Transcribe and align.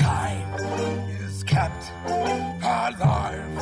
Mankind 0.00 0.60
is 1.28 1.44
kept 1.44 1.92
alive 2.64 3.60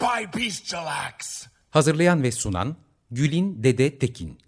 by 0.00 0.38
bestial 0.40 0.86
acts. 1.06 1.46
Hazırlayan 1.70 2.22
ve 2.22 2.32
sunan 2.32 2.76
Gülin 3.10 3.62
Dede 3.62 3.98
Tekin. 3.98 4.38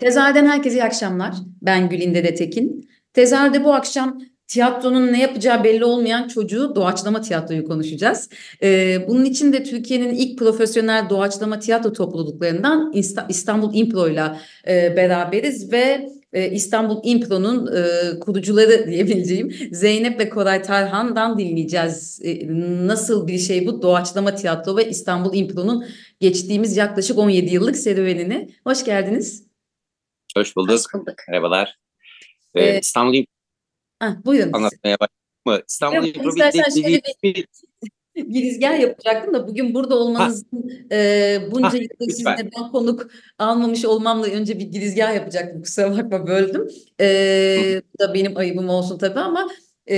Tezahürden 0.00 0.46
herkese 0.46 0.76
iyi 0.76 0.84
akşamlar. 0.84 1.34
Ben 1.62 1.88
Gülin 1.88 2.14
Dede 2.14 2.34
Tekin. 2.34 2.90
Tezahürde 3.12 3.64
bu 3.64 3.74
akşam 3.74 4.20
tiyatronun 4.46 5.12
ne 5.12 5.20
yapacağı 5.20 5.64
belli 5.64 5.84
olmayan 5.84 6.28
çocuğu 6.28 6.74
doğaçlama 6.74 7.20
tiyatroyu 7.20 7.64
konuşacağız. 7.64 8.28
Ee, 8.62 9.08
bunun 9.08 9.24
için 9.24 9.52
de 9.52 9.62
Türkiye'nin 9.62 10.14
ilk 10.14 10.38
profesyonel 10.38 11.10
doğaçlama 11.10 11.58
tiyatro 11.58 11.92
topluluklarından 11.92 12.92
İstanbul 13.28 13.74
İmpro 13.74 14.08
ile 14.08 14.22
beraberiz 14.96 15.72
ve 15.72 16.10
e, 16.32 16.50
İstanbul 16.50 17.00
İmpro'nun 17.04 17.76
e, 17.76 18.18
kurucuları 18.20 18.86
diyebileceğim 18.90 19.52
Zeynep 19.72 20.20
ve 20.20 20.28
Koray 20.28 20.62
Tarhan'dan 20.62 21.38
dinleyeceğiz. 21.38 22.20
E, 22.24 22.46
nasıl 22.86 23.26
bir 23.26 23.38
şey 23.38 23.66
bu 23.66 23.82
doğaçlama 23.82 24.34
tiyatro 24.34 24.76
ve 24.76 24.88
İstanbul 24.88 25.34
İmpro'nun 25.34 25.86
geçtiğimiz 26.20 26.76
yaklaşık 26.76 27.18
17 27.18 27.54
yıllık 27.54 27.76
serüvenini. 27.76 28.54
Hoş 28.64 28.84
geldiniz. 28.84 29.46
Hoş 30.36 30.56
bulduk. 30.56 30.72
Hoş 30.72 30.94
bulduk. 30.94 31.14
Merhabalar. 31.28 31.78
Ee, 32.54 32.64
ee, 32.64 32.78
İstanbul 32.80 33.14
İmpro 33.14 33.30
buyurun. 34.24 34.52
Anlatmaya 34.52 34.96
başlayayım 35.00 35.64
İstanbul 35.68 36.06
İmpro 36.06 36.36
bir, 36.76 37.02
bir, 37.22 37.46
girizgah 38.14 38.80
yapacaktım 38.80 39.34
da 39.34 39.48
bugün 39.48 39.74
burada 39.74 39.94
olmanızın 39.94 40.70
e, 40.92 41.38
bunca 41.50 41.78
yılda 41.78 42.04
sizinle 42.04 42.50
ben 42.56 42.72
konuk 42.72 43.10
almamış 43.38 43.84
olmamla 43.84 44.26
önce 44.26 44.58
bir 44.58 44.64
girizgah 44.64 45.14
yapacaktım. 45.14 45.62
Kusura 45.62 45.96
bakma 45.96 46.26
böldüm. 46.26 46.68
E, 47.00 47.82
bu 47.94 47.98
da 47.98 48.14
benim 48.14 48.36
ayıbım 48.36 48.68
olsun 48.68 48.98
tabii 48.98 49.20
ama 49.20 49.48
e, 49.90 49.96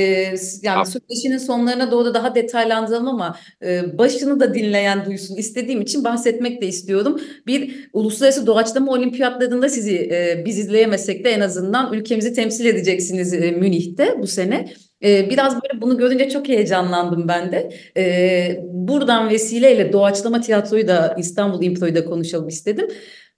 yani 0.62 0.86
söyleşinin 0.86 1.38
sonlarına 1.38 1.90
doğru 1.90 2.14
daha 2.14 2.34
detaylandıralım 2.34 3.08
ama 3.08 3.36
e, 3.64 3.98
başını 3.98 4.40
da 4.40 4.54
dinleyen 4.54 5.06
duysun 5.06 5.36
istediğim 5.36 5.80
için 5.80 6.04
bahsetmek 6.04 6.62
de 6.62 6.66
istiyorum. 6.66 7.20
Bir 7.46 7.88
uluslararası 7.92 8.46
doğaçlama 8.46 8.92
olimpiyatlarında 8.92 9.68
sizi 9.68 9.96
e, 9.96 10.42
biz 10.46 10.58
izleyemesek 10.58 11.24
de 11.24 11.30
en 11.30 11.40
azından 11.40 11.92
ülkemizi 11.92 12.32
temsil 12.32 12.66
edeceksiniz 12.66 13.34
e, 13.34 13.50
Münih'te 13.50 14.14
bu 14.18 14.26
sene. 14.26 14.72
Ee, 15.04 15.30
biraz 15.30 15.54
böyle 15.54 15.80
bunu 15.80 15.98
görünce 15.98 16.30
çok 16.30 16.48
heyecanlandım 16.48 17.28
ben 17.28 17.52
de. 17.52 17.72
Ee, 17.96 18.60
buradan 18.64 19.30
vesileyle 19.30 19.92
doğaçlama 19.92 20.40
tiyatroyu 20.40 20.88
da 20.88 21.16
İstanbul 21.18 21.62
İmpro'yu 21.62 21.94
da 21.94 22.04
konuşalım 22.04 22.48
istedim. 22.48 22.88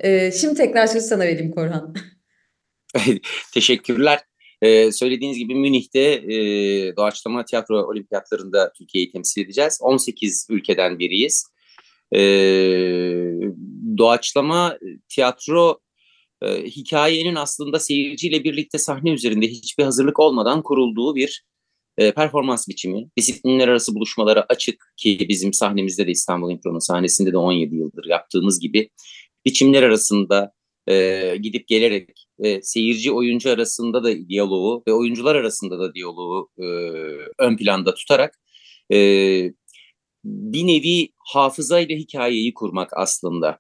Ee, 0.01 0.33
şimdi 0.33 0.55
tekrar 0.55 0.87
sözü 0.87 1.07
sana 1.07 1.25
vereyim 1.25 1.53
Korhan. 1.53 1.95
Teşekkürler. 3.55 4.21
Ee, 4.63 4.93
söylediğiniz 4.93 5.39
gibi 5.39 5.55
Münih'te 5.55 6.01
e, 6.01 6.37
doğaçlama 6.97 7.45
tiyatro 7.45 7.87
olimpiyatlarında 7.87 8.73
Türkiye'yi 8.79 9.13
temsil 9.13 9.45
edeceğiz. 9.45 9.79
18 9.83 10.47
ülkeden 10.51 10.99
biriyiz. 10.99 11.47
Ee, 12.15 12.21
doğaçlama 13.99 14.79
tiyatro 15.09 15.81
e, 16.43 16.65
hikayenin 16.65 17.35
aslında 17.35 17.79
seyirciyle 17.79 18.45
birlikte 18.45 18.79
sahne 18.79 19.11
üzerinde 19.11 19.47
hiçbir 19.47 19.85
hazırlık 19.85 20.21
olmadan 20.21 20.63
kurulduğu 20.63 21.15
bir 21.15 21.45
e, 21.99 22.13
performans 22.13 22.69
biçimi, 22.69 23.11
disiplinler 23.19 23.69
arası 23.69 23.95
buluşmalara 23.95 24.47
açık 24.49 24.95
ki 24.97 25.27
bizim 25.29 25.53
sahnemizde 25.53 26.07
de 26.07 26.11
İstanbul 26.11 26.51
İmpro'nun 26.51 26.79
sahnesinde 26.79 27.33
de 27.33 27.37
17 27.37 27.77
yıldır 27.77 28.05
yaptığımız 28.07 28.61
gibi 28.61 28.91
biçimler 29.45 29.83
arasında 29.83 30.53
e, 30.89 31.37
gidip 31.43 31.69
gelerek 31.69 32.27
e, 32.39 32.63
seyirci 32.63 33.13
oyuncu 33.13 33.51
arasında 33.51 34.05
da 34.05 34.29
diyaloğu 34.29 34.83
ve 34.89 34.93
oyuncular 34.93 35.35
arasında 35.35 35.79
da 35.79 35.95
diyaloğu 35.95 36.49
e, 36.59 36.65
ön 37.39 37.57
planda 37.57 37.95
tutarak 37.95 38.41
e, 38.93 38.97
bir 40.25 40.67
nevi 40.67 41.09
hafızayla 41.19 41.97
hikayeyi 41.97 42.55
kurmak 42.55 42.91
aslında. 42.97 43.59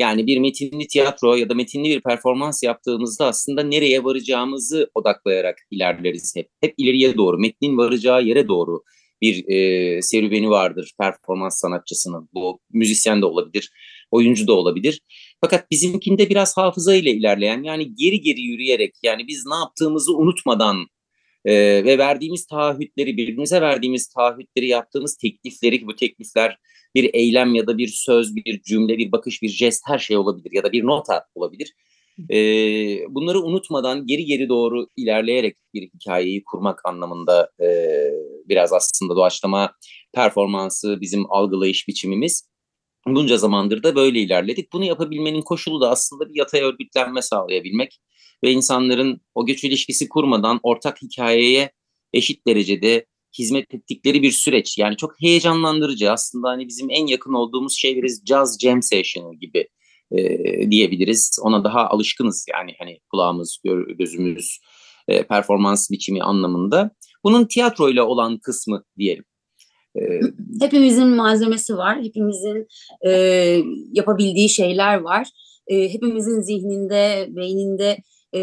Yani 0.00 0.26
bir 0.26 0.38
metinli 0.38 0.86
tiyatro 0.86 1.34
ya 1.34 1.48
da 1.48 1.54
metinli 1.54 1.88
bir 1.88 2.00
performans 2.00 2.62
yaptığımızda 2.62 3.26
aslında 3.26 3.62
nereye 3.62 4.04
varacağımızı 4.04 4.90
odaklayarak 4.94 5.58
ilerleriz 5.70 6.36
hep. 6.36 6.48
Hep 6.60 6.74
ileriye 6.78 7.16
doğru, 7.16 7.38
metnin 7.38 7.76
varacağı 7.78 8.22
yere 8.24 8.48
doğru 8.48 8.82
bir 9.22 9.48
e, 9.48 10.02
serüveni 10.02 10.50
vardır 10.50 10.92
performans 11.00 11.60
sanatçısının. 11.60 12.28
Bu 12.34 12.60
müzisyen 12.72 13.22
de 13.22 13.26
olabilir, 13.26 13.70
oyuncu 14.10 14.46
da 14.46 14.52
olabilir. 14.52 15.00
Fakat 15.40 15.70
bizimkinde 15.70 16.30
biraz 16.30 16.56
hafıza 16.56 16.94
ile 16.94 17.10
ilerleyen 17.10 17.62
yani 17.62 17.94
geri 17.94 18.20
geri 18.20 18.40
yürüyerek 18.40 18.94
yani 19.02 19.26
biz 19.28 19.46
ne 19.46 19.54
yaptığımızı 19.54 20.16
unutmadan 20.16 20.86
e, 21.44 21.52
ve 21.84 21.98
verdiğimiz 21.98 22.46
taahhütleri 22.46 23.16
birbirimize 23.16 23.60
verdiğimiz 23.60 24.08
taahhütleri 24.08 24.68
yaptığımız 24.68 25.16
teklifleri 25.16 25.86
bu 25.86 25.96
teklifler 25.96 26.58
bir 26.94 27.10
eylem 27.14 27.54
ya 27.54 27.66
da 27.66 27.78
bir 27.78 27.88
söz, 27.88 28.36
bir 28.36 28.62
cümle, 28.62 28.98
bir 28.98 29.12
bakış, 29.12 29.42
bir 29.42 29.48
jest 29.48 29.82
her 29.86 29.98
şey 29.98 30.16
olabilir 30.16 30.50
ya 30.52 30.62
da 30.62 30.72
bir 30.72 30.84
nota 30.84 31.24
olabilir. 31.34 31.74
E, 32.30 32.36
bunları 33.08 33.40
unutmadan 33.40 34.06
geri 34.06 34.24
geri 34.24 34.48
doğru 34.48 34.86
ilerleyerek 34.96 35.56
bir 35.74 35.82
hikayeyi 35.82 36.44
kurmak 36.44 36.80
anlamında 36.86 37.50
e, 37.60 37.66
biraz 38.48 38.72
aslında 38.72 39.16
doğaçlama 39.16 39.72
performansı 40.12 41.00
bizim 41.00 41.32
algılayış 41.32 41.88
biçimimiz. 41.88 42.50
Bunca 43.06 43.36
zamandır 43.36 43.82
da 43.82 43.96
böyle 43.96 44.20
ilerledik. 44.20 44.72
Bunu 44.72 44.84
yapabilmenin 44.84 45.42
koşulu 45.42 45.80
da 45.80 45.90
aslında 45.90 46.28
bir 46.28 46.38
yatay 46.38 46.60
örgütlenme 46.60 47.22
sağlayabilmek 47.22 48.00
ve 48.44 48.50
insanların 48.50 49.20
o 49.34 49.46
göç 49.46 49.64
ilişkisi 49.64 50.08
kurmadan 50.08 50.60
ortak 50.62 51.02
hikayeye 51.02 51.72
eşit 52.12 52.46
derecede 52.46 53.06
hizmet 53.38 53.74
ettikleri 53.74 54.22
bir 54.22 54.30
süreç. 54.30 54.78
Yani 54.78 54.96
çok 54.96 55.22
heyecanlandırıcı 55.22 56.12
aslında 56.12 56.48
hani 56.48 56.68
bizim 56.68 56.90
en 56.90 57.06
yakın 57.06 57.32
olduğumuz 57.32 57.76
şey 57.76 57.96
biraz 57.96 58.20
jazz 58.28 58.58
jam 58.60 58.82
session 58.82 59.38
gibi 59.38 59.68
e, 60.12 60.70
diyebiliriz. 60.70 61.38
Ona 61.42 61.64
daha 61.64 61.88
alışkınız 61.88 62.46
yani 62.52 62.74
hani 62.78 62.98
kulağımız, 63.10 63.58
gözümüz, 63.98 64.58
e, 65.08 65.22
performans 65.22 65.90
biçimi 65.90 66.22
anlamında. 66.22 66.90
Bunun 67.24 67.44
tiyatroyla 67.44 68.06
olan 68.06 68.38
kısmı 68.38 68.84
diyelim. 68.98 69.24
Hepimizin 70.60 71.06
malzemesi 71.06 71.76
var, 71.76 72.02
hepimizin 72.02 72.66
e, 73.06 73.10
yapabildiği 73.92 74.48
şeyler 74.48 75.00
var. 75.00 75.28
E, 75.66 75.92
hepimizin 75.92 76.40
zihninde, 76.40 77.26
beyninde 77.30 77.98
e, 78.34 78.40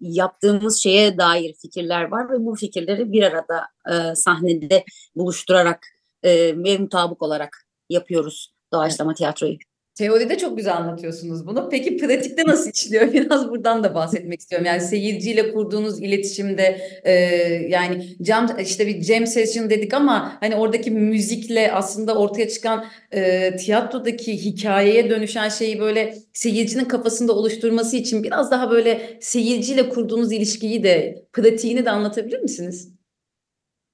yaptığımız 0.00 0.82
şeye 0.82 1.18
dair 1.18 1.54
fikirler 1.54 2.02
var 2.02 2.30
ve 2.30 2.46
bu 2.46 2.54
fikirleri 2.54 3.12
bir 3.12 3.22
arada 3.22 3.66
e, 3.90 4.14
sahnede 4.14 4.84
buluşturarak 5.16 5.86
e, 6.22 6.30
ve 6.64 6.78
mutabık 6.78 7.22
olarak 7.22 7.66
yapıyoruz 7.88 8.54
doğaçlama 8.72 9.14
tiyatroyu. 9.14 9.56
Teoride 9.98 10.38
çok 10.38 10.56
güzel 10.56 10.76
anlatıyorsunuz 10.76 11.46
bunu. 11.46 11.68
Peki 11.70 11.96
pratikte 11.96 12.44
nasıl 12.46 12.70
işliyor? 12.70 13.12
Biraz 13.12 13.50
buradan 13.50 13.84
da 13.84 13.94
bahsetmek 13.94 14.40
istiyorum. 14.40 14.66
Yani 14.66 14.80
seyirciyle 14.80 15.52
kurduğunuz 15.52 16.02
iletişimde 16.02 16.80
e, 17.04 17.12
yani 17.68 18.16
cam 18.22 18.56
işte 18.62 18.86
bir 18.86 19.02
jam 19.02 19.26
session 19.26 19.70
dedik 19.70 19.94
ama 19.94 20.36
hani 20.40 20.56
oradaki 20.56 20.90
müzikle 20.90 21.72
aslında 21.72 22.18
ortaya 22.18 22.48
çıkan 22.48 22.84
e, 23.12 23.56
tiyatrodaki 23.56 24.44
hikayeye 24.44 25.10
dönüşen 25.10 25.48
şeyi 25.48 25.80
böyle 25.80 26.14
seyircinin 26.32 26.84
kafasında 26.84 27.32
oluşturması 27.32 27.96
için 27.96 28.22
biraz 28.24 28.50
daha 28.50 28.70
böyle 28.70 29.18
seyirciyle 29.20 29.88
kurduğunuz 29.88 30.32
ilişkiyi 30.32 30.84
de 30.84 31.24
pratiğini 31.32 31.84
de 31.84 31.90
anlatabilir 31.90 32.40
misiniz? 32.40 32.97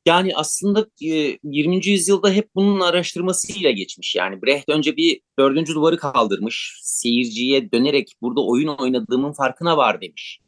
Yani 0.07 0.33
aslında 0.37 0.87
20. 1.01 1.87
yüzyılda 1.87 2.31
hep 2.31 2.55
bunun 2.55 2.81
araştırmasıyla 2.81 3.71
geçmiş. 3.71 4.15
Yani 4.15 4.43
Brecht 4.43 4.69
önce 4.69 4.97
bir 4.97 5.21
dördüncü 5.39 5.75
duvarı 5.75 5.99
kaldırmış. 5.99 6.79
Seyirciye 6.83 7.73
dönerek 7.73 8.17
burada 8.23 8.47
oyun 8.47 8.69
oynadığımın 8.69 9.33
farkına 9.33 9.77
var 9.77 10.01
demiş. 10.01 10.41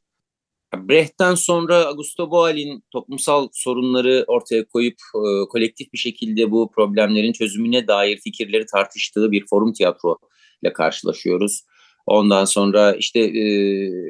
Brecht'ten 0.75 1.35
sonra 1.35 1.85
Augusto 1.85 2.31
Boal'in 2.31 2.85
toplumsal 2.91 3.49
sorunları 3.53 4.25
ortaya 4.27 4.69
koyup 4.69 4.97
e, 5.15 5.49
kolektif 5.49 5.93
bir 5.93 5.99
şekilde 5.99 6.51
bu 6.51 6.71
problemlerin 6.71 7.33
çözümüne 7.33 7.89
dair 7.89 8.17
fikirleri 8.17 8.67
tartıştığı 8.67 9.31
bir 9.31 9.47
forum 9.47 9.73
tiyatro 9.73 10.19
ile 10.63 10.73
karşılaşıyoruz. 10.73 11.63
Ondan 12.07 12.45
sonra 12.45 12.95
işte 12.95 13.21
e, 13.21 13.35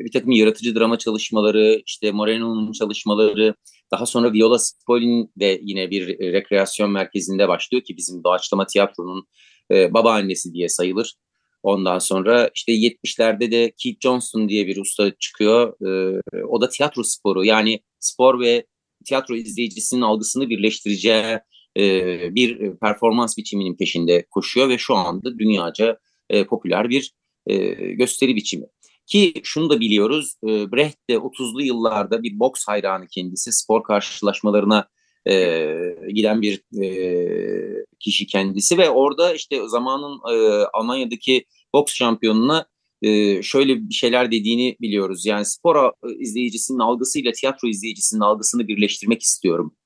bir 0.05 0.13
takım 0.13 0.31
yaratıcı 0.31 0.75
drama 0.75 0.99
çalışmaları, 0.99 1.83
işte 1.87 2.13
Moreno'nun 2.13 2.73
çalışmaları, 2.73 3.55
daha 3.93 4.07
sonra 4.07 4.33
Viola 4.33 4.59
Spolin 4.59 5.33
de 5.37 5.61
yine 5.63 5.91
bir 5.91 6.19
rekreasyon 6.19 6.91
merkezinde 6.91 7.49
başlıyor 7.49 7.85
ki 7.85 7.97
bizim 7.97 8.25
doğaçlama 8.25 8.67
tiyatronun 8.67 9.27
e, 9.71 9.95
babaannesi 9.95 10.53
diye 10.53 10.69
sayılır. 10.69 11.15
Ondan 11.63 11.99
sonra 11.99 12.51
işte 12.55 12.73
70'lerde 12.73 13.51
de 13.51 13.73
Keith 13.79 14.01
Johnston 14.01 14.49
diye 14.49 14.67
bir 14.67 14.77
usta 14.77 15.13
çıkıyor. 15.19 15.75
E, 15.87 16.21
o 16.45 16.61
da 16.61 16.69
tiyatro 16.69 17.03
sporu 17.03 17.45
yani 17.45 17.81
spor 18.01 18.41
ve 18.41 18.67
tiyatro 19.07 19.37
izleyicisinin 19.37 20.01
algısını 20.01 20.49
birleştireceği 20.49 21.39
e, 21.79 22.35
bir 22.35 22.77
performans 22.77 23.39
biçiminin 23.39 23.77
peşinde 23.77 24.27
koşuyor 24.31 24.69
ve 24.69 24.79
şu 24.79 24.95
anda 24.95 25.39
dünyaca 25.39 25.99
e, 26.31 26.45
popüler 26.45 26.91
bir 26.91 27.13
e, 27.47 27.57
gösteri 27.93 28.37
biçimi. 28.37 28.67
Ki 29.07 29.35
şunu 29.43 29.71
da 29.71 29.81
biliyoruz, 29.81 30.35
e, 30.45 30.73
Brecht 30.73 31.11
de 31.11 31.15
30'lu 31.15 31.63
yıllarda 31.63 32.23
bir 32.23 32.39
boks 32.39 32.65
hayranı 32.67 33.07
kendisi, 33.07 33.53
spor 33.53 33.83
karşılaşmalarına 33.83 34.89
e, 35.29 35.67
giden 36.15 36.43
bir 36.43 36.83
e, 36.83 37.85
kişi 38.01 38.27
kendisi 38.27 38.79
ve 38.79 38.91
orada 38.91 39.35
işte 39.35 39.61
zamanın 39.69 40.21
e, 40.33 40.65
Almanya'daki 40.73 41.45
boks 41.75 41.95
şampiyonuna 41.95 42.67
e, 43.03 43.43
şöyle 43.43 43.89
bir 43.89 43.95
şeyler 43.95 44.31
dediğini 44.31 44.77
biliyoruz. 44.81 45.27
Yani 45.27 45.45
spor 45.45 45.93
izleyicisinin 46.19 46.79
algısıyla 46.79 47.33
tiyatro 47.33 47.69
izleyicisinin 47.69 48.21
algısını 48.21 48.69
birleştirmek 48.69 49.23
istiyorum 49.23 49.77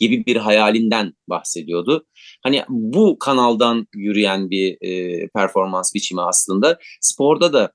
gibi 0.00 0.26
bir 0.26 0.36
hayalinden 0.36 1.12
bahsediyordu. 1.28 2.06
Hani 2.42 2.64
bu 2.68 3.18
kanaldan 3.18 3.86
yürüyen 3.94 4.50
bir 4.50 4.76
e, 4.80 5.28
performans 5.28 5.94
biçimi 5.94 6.22
aslında. 6.22 6.78
Sporda 7.00 7.52
da 7.52 7.72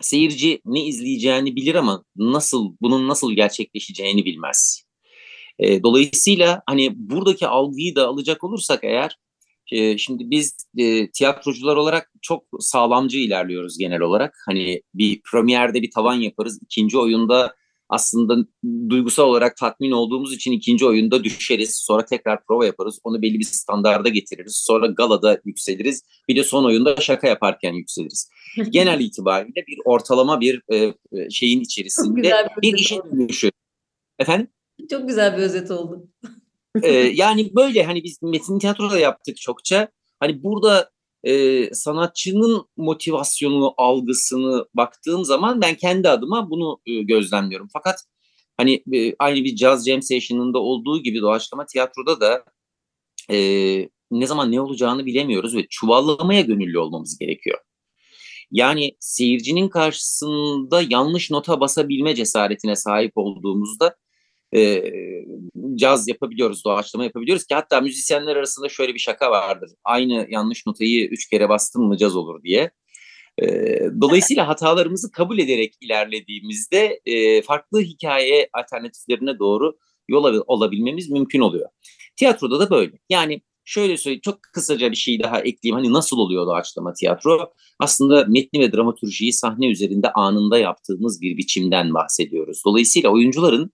seyirci 0.00 0.60
ne 0.64 0.84
izleyeceğini 0.84 1.56
bilir 1.56 1.74
ama 1.74 2.04
nasıl 2.16 2.76
bunun 2.80 3.08
nasıl 3.08 3.32
gerçekleşeceğini 3.32 4.24
bilmez. 4.24 4.84
E, 5.58 5.82
dolayısıyla 5.82 6.62
hani 6.66 6.92
buradaki 6.96 7.46
algıyı 7.46 7.96
da 7.96 8.06
alacak 8.06 8.44
olursak 8.44 8.84
eğer 8.84 9.18
e, 9.72 9.98
şimdi 9.98 10.30
biz 10.30 10.56
e, 10.76 11.10
tiyatrocular 11.10 11.76
olarak 11.76 12.12
çok 12.22 12.44
sağlamcı 12.60 13.18
ilerliyoruz 13.18 13.78
genel 13.78 14.00
olarak. 14.00 14.34
Hani 14.46 14.82
bir 14.94 15.20
premierde 15.30 15.82
bir 15.82 15.90
tavan 15.90 16.14
yaparız. 16.14 16.58
ikinci 16.62 16.98
oyunda 16.98 17.54
aslında 17.88 18.36
duygusal 18.88 19.24
olarak 19.24 19.56
tatmin 19.56 19.90
olduğumuz 19.90 20.34
için 20.34 20.52
ikinci 20.52 20.86
oyunda 20.86 21.24
düşeriz. 21.24 21.76
Sonra 21.76 22.04
tekrar 22.04 22.44
prova 22.44 22.66
yaparız. 22.66 23.00
Onu 23.04 23.22
belli 23.22 23.38
bir 23.38 23.44
standarda 23.44 24.08
getiririz. 24.08 24.56
Sonra 24.56 24.86
galada 24.86 25.40
yükseliriz. 25.44 26.02
Bir 26.28 26.36
de 26.36 26.44
son 26.44 26.64
oyunda 26.64 26.96
şaka 26.96 27.28
yaparken 27.28 27.72
yükseliriz. 27.72 28.30
Genel 28.70 29.00
itibariyle 29.00 29.64
bir 29.68 29.78
ortalama 29.84 30.40
bir 30.40 30.62
e, 30.68 30.76
e 30.76 31.30
şeyin 31.30 31.60
içerisinde 31.60 32.22
bir, 32.22 32.62
bir 32.62 32.78
işin 32.78 33.02
dönüşü. 33.12 33.50
Efendim? 34.18 34.48
Çok 34.90 35.08
güzel 35.08 35.36
bir 35.36 35.42
özet 35.42 35.70
oldu. 35.70 36.08
ee, 36.82 36.92
yani 36.92 37.54
böyle 37.56 37.84
hani 37.84 38.04
biz 38.04 38.22
metin 38.22 38.58
tiyatroda 38.58 38.98
yaptık 38.98 39.36
çokça. 39.36 39.88
Hani 40.20 40.42
burada 40.42 40.90
e, 41.24 41.64
sanatçının 41.74 42.66
motivasyonu, 42.76 43.74
algısını 43.76 44.66
baktığım 44.74 45.24
zaman 45.24 45.60
ben 45.60 45.74
kendi 45.74 46.08
adıma 46.08 46.50
bunu 46.50 46.80
e, 46.86 47.02
gözlemliyorum. 47.02 47.68
Fakat 47.72 47.96
hani 48.56 48.82
e, 48.92 49.14
aynı 49.18 49.44
bir 49.44 49.56
jazz 49.56 49.86
jam 49.86 50.02
session'ında 50.02 50.58
olduğu 50.58 51.02
gibi 51.02 51.20
doğaçlama 51.20 51.66
tiyatroda 51.66 52.20
da 52.20 52.44
e, 53.30 53.38
ne 54.10 54.26
zaman 54.26 54.52
ne 54.52 54.60
olacağını 54.60 55.06
bilemiyoruz 55.06 55.56
ve 55.56 55.66
çuvallamaya 55.70 56.40
gönüllü 56.40 56.78
olmamız 56.78 57.18
gerekiyor. 57.18 57.58
Yani 58.50 58.96
seyircinin 59.00 59.68
karşısında 59.68 60.82
yanlış 60.90 61.30
nota 61.30 61.60
basabilme 61.60 62.14
cesaretine 62.14 62.76
sahip 62.76 63.12
olduğumuzda 63.14 63.96
e, 64.56 64.84
caz 65.74 66.08
yapabiliyoruz, 66.08 66.64
doğaçlama 66.64 67.04
yapabiliyoruz 67.04 67.44
ki 67.44 67.54
hatta 67.54 67.80
müzisyenler 67.80 68.36
arasında 68.36 68.68
şöyle 68.68 68.94
bir 68.94 68.98
şaka 68.98 69.30
vardır. 69.30 69.70
Aynı 69.84 70.26
yanlış 70.30 70.66
notayı 70.66 71.06
üç 71.06 71.28
kere 71.28 71.48
bastın 71.48 71.82
mı 71.82 71.96
caz 71.96 72.16
olur 72.16 72.42
diye. 72.42 72.70
E, 73.42 73.46
dolayısıyla 74.00 74.48
hatalarımızı 74.48 75.12
kabul 75.12 75.38
ederek 75.38 75.74
ilerlediğimizde 75.80 77.00
e, 77.06 77.42
farklı 77.42 77.80
hikaye 77.80 78.48
alternatiflerine 78.52 79.38
doğru 79.38 79.76
yol 80.08 80.42
olabilmemiz 80.46 81.10
mümkün 81.10 81.40
oluyor. 81.40 81.68
Tiyatroda 82.16 82.60
da 82.60 82.70
böyle. 82.70 82.98
Yani 83.10 83.42
şöyle 83.64 83.96
söyleyeyim 83.96 84.20
çok 84.24 84.42
kısaca 84.42 84.90
bir 84.90 84.96
şey 84.96 85.20
daha 85.20 85.40
ekleyeyim. 85.40 85.76
Hani 85.76 85.92
nasıl 85.92 86.18
oluyor 86.18 86.46
doğaçlama 86.46 86.92
tiyatro? 86.92 87.52
Aslında 87.78 88.24
metni 88.24 88.60
ve 88.60 88.72
dramaturjiyi 88.72 89.32
sahne 89.32 89.70
üzerinde 89.70 90.12
anında 90.12 90.58
yaptığımız 90.58 91.22
bir 91.22 91.36
biçimden 91.36 91.94
bahsediyoruz. 91.94 92.62
Dolayısıyla 92.66 93.10
oyuncuların 93.10 93.70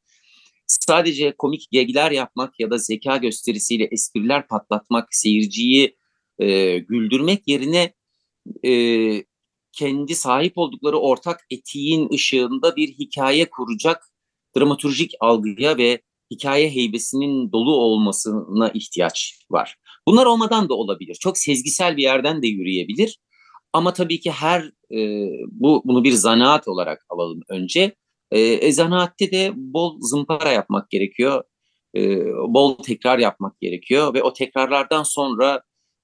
sadece 0.80 1.34
komik 1.38 1.70
gegler 1.70 2.10
yapmak 2.10 2.60
ya 2.60 2.70
da 2.70 2.78
zeka 2.78 3.16
gösterisiyle 3.16 3.88
espriler 3.90 4.48
patlatmak, 4.48 5.08
seyirciyi 5.14 5.96
e, 6.38 6.78
güldürmek 6.78 7.48
yerine 7.48 7.94
e, 8.64 8.72
kendi 9.72 10.14
sahip 10.14 10.58
oldukları 10.58 10.98
ortak 10.98 11.40
etiğin 11.50 12.12
ışığında 12.12 12.76
bir 12.76 12.88
hikaye 12.88 13.50
kuracak 13.50 14.02
dramaturjik 14.56 15.12
algıya 15.20 15.78
ve 15.78 16.02
hikaye 16.30 16.70
heybesinin 16.70 17.52
dolu 17.52 17.76
olmasına 17.76 18.70
ihtiyaç 18.74 19.38
var. 19.50 19.76
Bunlar 20.08 20.26
olmadan 20.26 20.68
da 20.68 20.74
olabilir. 20.74 21.14
Çok 21.14 21.38
sezgisel 21.38 21.96
bir 21.96 22.02
yerden 22.02 22.42
de 22.42 22.46
yürüyebilir. 22.46 23.18
Ama 23.72 23.92
tabii 23.92 24.20
ki 24.20 24.30
her 24.30 24.62
e, 24.94 25.28
bu 25.50 25.82
bunu 25.84 26.04
bir 26.04 26.12
zanaat 26.12 26.68
olarak 26.68 27.06
alalım 27.08 27.40
önce. 27.48 27.96
E, 28.30 28.40
e, 28.40 28.72
zanaatte 28.72 29.30
de 29.30 29.52
bol 29.56 30.00
zımpara 30.00 30.52
yapmak 30.52 30.90
gerekiyor. 30.90 31.44
E, 31.96 32.24
bol 32.26 32.78
tekrar 32.82 33.18
yapmak 33.18 33.60
gerekiyor 33.60 34.14
ve 34.14 34.22
o 34.22 34.32
tekrarlardan 34.32 35.02
sonra 35.02 35.62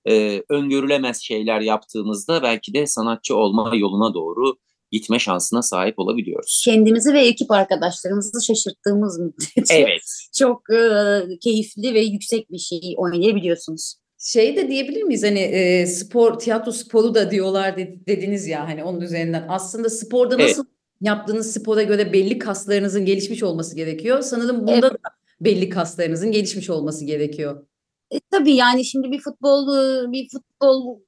e, 0.09 0.43
öngörülemez 0.49 1.23
şeyler 1.23 1.61
yaptığımızda 1.61 2.43
belki 2.43 2.75
de 2.75 2.87
sanatçı 2.87 3.37
olma 3.37 3.73
yoluna 3.77 4.15
doğru 4.15 4.57
gitme 4.91 5.19
şansına 5.19 5.63
sahip 5.63 5.99
olabiliyoruz. 5.99 6.63
Kendimizi 6.65 7.13
ve 7.13 7.21
ekip 7.21 7.51
arkadaşlarımızı 7.51 8.45
şaşırttığımız 8.45 9.19
müddetçe 9.19 9.75
evet. 9.75 10.29
çok 10.39 10.63
e, 10.71 11.21
keyifli 11.41 11.95
ve 11.95 12.01
yüksek 12.01 12.51
bir 12.51 12.59
şey 12.59 12.95
oynayabiliyorsunuz. 12.97 13.95
Şey 14.19 14.57
de 14.57 14.69
diyebilir 14.69 15.03
miyiz 15.03 15.23
hani 15.23 15.41
e, 15.41 15.87
spor 15.87 16.39
tiyatro 16.39 16.73
sporu 16.73 17.15
da 17.15 17.31
diyorlar 17.31 17.77
dediniz 18.07 18.47
ya 18.47 18.69
hani 18.69 18.85
onun 18.85 19.01
üzerinden 19.01 19.47
aslında 19.49 19.91
sporda 19.91 20.39
nasıl 20.39 20.65
yaptığınız 21.01 21.53
spora 21.53 21.83
göre 21.83 22.13
belli 22.13 22.39
kaslarınızın 22.39 23.05
gelişmiş 23.05 23.43
olması 23.43 23.77
gerekiyor. 23.77 24.23
Sanırım 24.23 24.61
bunda 24.61 24.73
evet. 24.73 24.85
da 24.85 24.99
belli 25.41 25.69
kaslarınızın 25.69 26.33
gelişmiş 26.33 26.71
olması 26.71 27.05
gerekiyor. 27.05 27.67
E, 28.11 28.21
tabii 28.31 28.55
yani 28.55 28.85
şimdi 28.85 29.11
bir 29.11 29.21
futbol 29.21 29.67
bir 30.13 30.29
futbol 30.29 31.01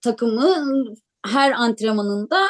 takımı 0.00 0.66
her 1.26 1.52
antrenmanında 1.52 2.46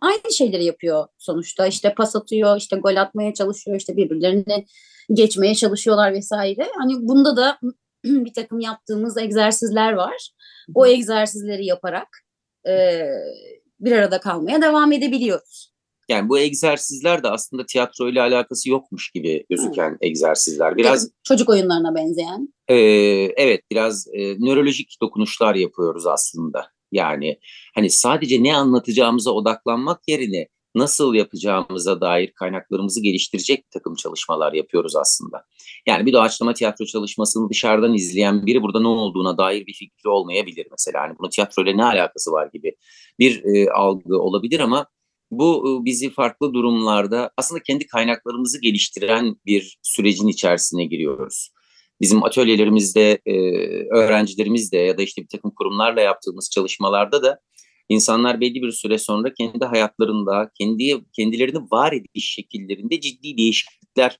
aynı 0.00 0.32
şeyleri 0.32 0.64
yapıyor 0.64 1.06
sonuçta. 1.18 1.66
İşte 1.66 1.94
pas 1.94 2.16
atıyor, 2.16 2.56
işte 2.56 2.76
gol 2.76 2.96
atmaya 2.96 3.34
çalışıyor, 3.34 3.76
işte 3.76 3.96
birbirlerini 3.96 4.66
geçmeye 5.12 5.54
çalışıyorlar 5.54 6.12
vesaire. 6.12 6.68
Hani 6.78 6.92
bunda 7.08 7.36
da 7.36 7.58
bir 8.04 8.32
takım 8.32 8.60
yaptığımız 8.60 9.18
egzersizler 9.18 9.92
var. 9.92 10.30
O 10.74 10.86
egzersizleri 10.86 11.66
yaparak 11.66 12.08
e, 12.68 13.02
bir 13.80 13.92
arada 13.92 14.20
kalmaya 14.20 14.62
devam 14.62 14.92
edebiliyoruz. 14.92 15.69
Yani 16.10 16.28
bu 16.28 16.38
egzersizler 16.38 17.22
de 17.22 17.28
aslında 17.28 17.66
tiyatro 17.66 18.08
ile 18.08 18.20
alakası 18.20 18.70
yokmuş 18.70 19.10
gibi 19.10 19.44
gözüken 19.50 19.90
Hı. 19.90 19.96
egzersizler. 20.00 20.76
Biraz 20.76 21.10
çocuk 21.24 21.48
oyunlarına 21.48 21.94
benzeyen. 21.94 22.54
E, 22.68 22.76
evet, 23.36 23.60
biraz 23.70 24.06
e, 24.12 24.20
nörolojik 24.38 24.96
dokunuşlar 25.02 25.54
yapıyoruz 25.54 26.06
aslında. 26.06 26.66
Yani 26.92 27.38
hani 27.74 27.90
sadece 27.90 28.42
ne 28.42 28.56
anlatacağımıza 28.56 29.30
odaklanmak 29.30 30.00
yerine 30.08 30.48
nasıl 30.74 31.14
yapacağımıza 31.14 32.00
dair 32.00 32.32
kaynaklarımızı 32.32 33.02
geliştirecek 33.02 33.70
takım 33.70 33.94
çalışmalar 33.94 34.52
yapıyoruz 34.52 34.96
aslında. 34.96 35.44
Yani 35.86 36.06
bir 36.06 36.12
doğaçlama 36.12 36.54
tiyatro 36.54 36.84
çalışmasını 36.84 37.50
dışarıdan 37.50 37.94
izleyen 37.94 38.46
biri 38.46 38.62
burada 38.62 38.80
ne 38.80 38.88
olduğuna 38.88 39.38
dair 39.38 39.66
bir 39.66 39.72
fikri 39.72 40.08
olmayabilir 40.08 40.66
mesela. 40.70 41.02
Hani 41.02 41.18
bunu 41.18 41.28
tiyatro 41.28 41.62
ile 41.62 41.76
ne 41.76 41.84
alakası 41.84 42.32
var 42.32 42.48
gibi 42.52 42.76
bir 43.18 43.44
e, 43.44 43.70
algı 43.70 44.18
olabilir 44.18 44.60
ama 44.60 44.86
bu 45.30 45.80
bizi 45.84 46.10
farklı 46.10 46.54
durumlarda 46.54 47.30
aslında 47.36 47.62
kendi 47.62 47.86
kaynaklarımızı 47.86 48.60
geliştiren 48.60 49.36
bir 49.46 49.78
sürecin 49.82 50.28
içerisine 50.28 50.84
giriyoruz. 50.84 51.50
Bizim 52.00 52.24
atölyelerimizde, 52.24 53.18
öğrencilerimizde 53.90 54.78
ya 54.78 54.98
da 54.98 55.02
işte 55.02 55.22
bir 55.22 55.28
takım 55.28 55.50
kurumlarla 55.50 56.00
yaptığımız 56.00 56.50
çalışmalarda 56.54 57.22
da 57.22 57.40
insanlar 57.88 58.40
belli 58.40 58.62
bir 58.62 58.70
süre 58.70 58.98
sonra 58.98 59.34
kendi 59.34 59.64
hayatlarında, 59.64 60.50
kendi 60.58 61.04
kendilerini 61.12 61.58
var 61.58 61.92
ediş 61.92 62.32
şekillerinde 62.32 63.00
ciddi 63.00 63.36
değişiklikler 63.36 64.18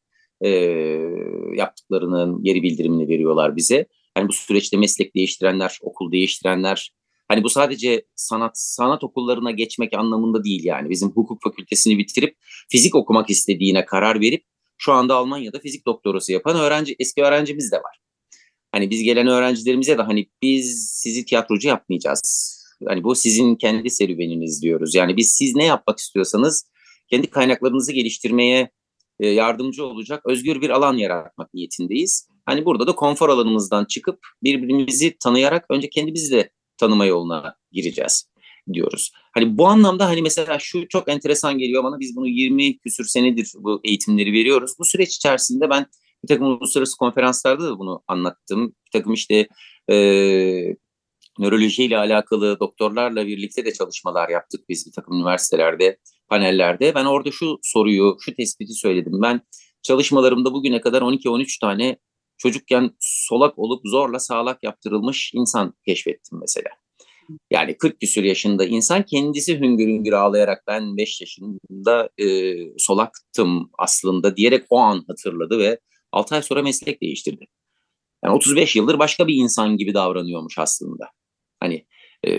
yaptıklarının 1.57 2.43
geri 2.43 2.62
bildirimini 2.62 3.09
veriyorlar 3.09 3.57
bize. 3.57 3.87
Yani 4.17 4.29
bu 4.29 4.33
süreçte 4.33 4.76
meslek 4.76 5.14
değiştirenler, 5.17 5.79
okul 5.83 6.12
değiştirenler, 6.12 6.90
Hani 7.30 7.44
bu 7.44 7.50
sadece 7.50 8.06
sanat 8.16 8.50
sanat 8.54 9.04
okullarına 9.04 9.50
geçmek 9.50 9.94
anlamında 9.94 10.44
değil 10.44 10.64
yani. 10.64 10.90
Bizim 10.90 11.08
hukuk 11.08 11.42
fakültesini 11.42 11.99
bitirip 11.99 12.37
fizik 12.70 12.94
okumak 12.94 13.30
istediğine 13.30 13.84
karar 13.84 14.20
verip 14.20 14.44
şu 14.78 14.92
anda 14.92 15.14
Almanya'da 15.14 15.58
fizik 15.58 15.87
doktorası 15.87 16.32
yapan 16.32 16.56
öğrenci 16.56 16.96
eski 16.99 17.22
öğrencimiz 17.22 17.72
de 17.72 17.76
var. 17.76 18.00
Hani 18.72 18.90
biz 18.90 19.02
gelen 19.02 19.26
öğrencilerimize 19.26 19.99
de 19.99 20.02
hani 20.02 20.26
biz 20.42 20.88
sizi 20.92 21.25
tiyatrocu 21.25 21.68
yapmayacağız. 21.68 22.20
Hani 22.88 23.04
bu 23.04 23.14
sizin 23.14 23.56
kendi 23.56 23.90
serüveniniz 23.90 24.62
diyoruz. 24.62 24.94
Yani 24.94 25.16
biz 25.16 25.34
siz 25.38 25.54
ne 25.56 25.64
yapmak 25.64 25.99
istiyorsanız 25.99 26.64
kendi 27.10 27.30
kaynaklarınızı 27.30 27.92
geliştirmeye 27.92 28.70
e, 29.20 29.28
yardımcı 29.28 29.84
olacak 29.84 30.22
özgür 30.26 30.60
bir 30.60 30.70
alan 30.70 30.96
yaratmak 30.96 31.54
niyetindeyiz. 31.54 32.28
Hani 32.46 32.64
burada 32.64 32.87
da 32.87 32.94
konfor 32.94 33.28
alanımızdan 33.28 33.84
çıkıp 33.84 34.18
birbirimizi 34.42 35.16
tanıyarak 35.18 35.66
önce 35.70 35.90
kendimizi 35.90 36.30
de 36.32 36.50
tanıma 36.80 37.06
yoluna 37.06 37.56
gireceğiz 37.72 38.30
diyoruz. 38.72 39.10
Hani 39.34 39.58
bu 39.58 39.68
anlamda 39.68 40.06
hani 40.06 40.22
mesela 40.22 40.58
şu 40.58 40.88
çok 40.88 41.08
enteresan 41.08 41.58
geliyor 41.58 41.84
bana. 41.84 42.00
Biz 42.00 42.16
bunu 42.16 42.28
20 42.28 42.78
küsür 42.78 43.04
senedir 43.04 43.52
bu 43.54 43.80
eğitimleri 43.84 44.32
veriyoruz. 44.32 44.72
Bu 44.78 44.84
süreç 44.84 45.16
içerisinde 45.16 45.70
ben 45.70 45.87
bir 46.22 46.28
takım 46.28 46.46
uluslararası 46.46 46.96
konferanslarda 46.96 47.64
da 47.64 47.78
bunu 47.78 48.02
anlattım. 48.08 48.66
Bir 48.87 48.90
takım 48.99 49.12
işte 49.12 49.49
e, 49.90 49.96
nörolojiyle 51.38 51.99
alakalı 51.99 52.60
doktorlarla 52.60 53.26
birlikte 53.26 53.64
de 53.64 53.72
çalışmalar 53.72 54.28
yaptık 54.28 54.68
biz 54.68 54.87
bir 54.87 54.92
takım 54.92 55.16
üniversitelerde, 55.16 55.99
panellerde. 56.28 56.94
Ben 56.94 57.04
orada 57.04 57.30
şu 57.30 57.58
soruyu, 57.62 58.16
şu 58.20 58.34
tespiti 58.34 58.72
söyledim. 58.72 59.22
Ben 59.22 59.40
çalışmalarımda 59.82 60.52
bugüne 60.52 60.80
kadar 60.80 61.02
12-13 61.02 61.60
tane 61.60 61.99
çocukken 62.40 62.90
solak 63.00 63.59
olup 63.59 63.80
zorla 63.85 64.18
sağlak 64.18 64.64
yaptırılmış 64.64 65.32
insan 65.35 65.75
keşfettim 65.87 66.38
mesela. 66.40 66.70
Yani 67.50 67.78
40 67.78 68.00
küsur 68.00 68.23
yaşında 68.23 68.64
insan 68.64 69.02
kendisi 69.02 69.61
hüngür 69.61 69.87
hüngür 69.87 70.12
ağlayarak 70.12 70.62
ben 70.66 70.97
5 70.97 71.20
yaşında 71.20 72.11
e, 72.18 72.56
solaktım 72.78 73.70
aslında 73.78 74.37
diyerek 74.37 74.64
o 74.70 74.78
an 74.78 75.04
hatırladı 75.09 75.59
ve 75.59 75.78
6 76.12 76.35
ay 76.35 76.42
sonra 76.42 76.62
meslek 76.62 77.02
değiştirdi. 77.02 77.47
Yani 78.25 78.35
35 78.35 78.76
yıldır 78.76 78.99
başka 78.99 79.26
bir 79.26 79.35
insan 79.35 79.76
gibi 79.76 79.94
davranıyormuş 79.94 80.59
aslında. 80.59 81.11
Hani 81.61 81.87
e, 82.25 82.30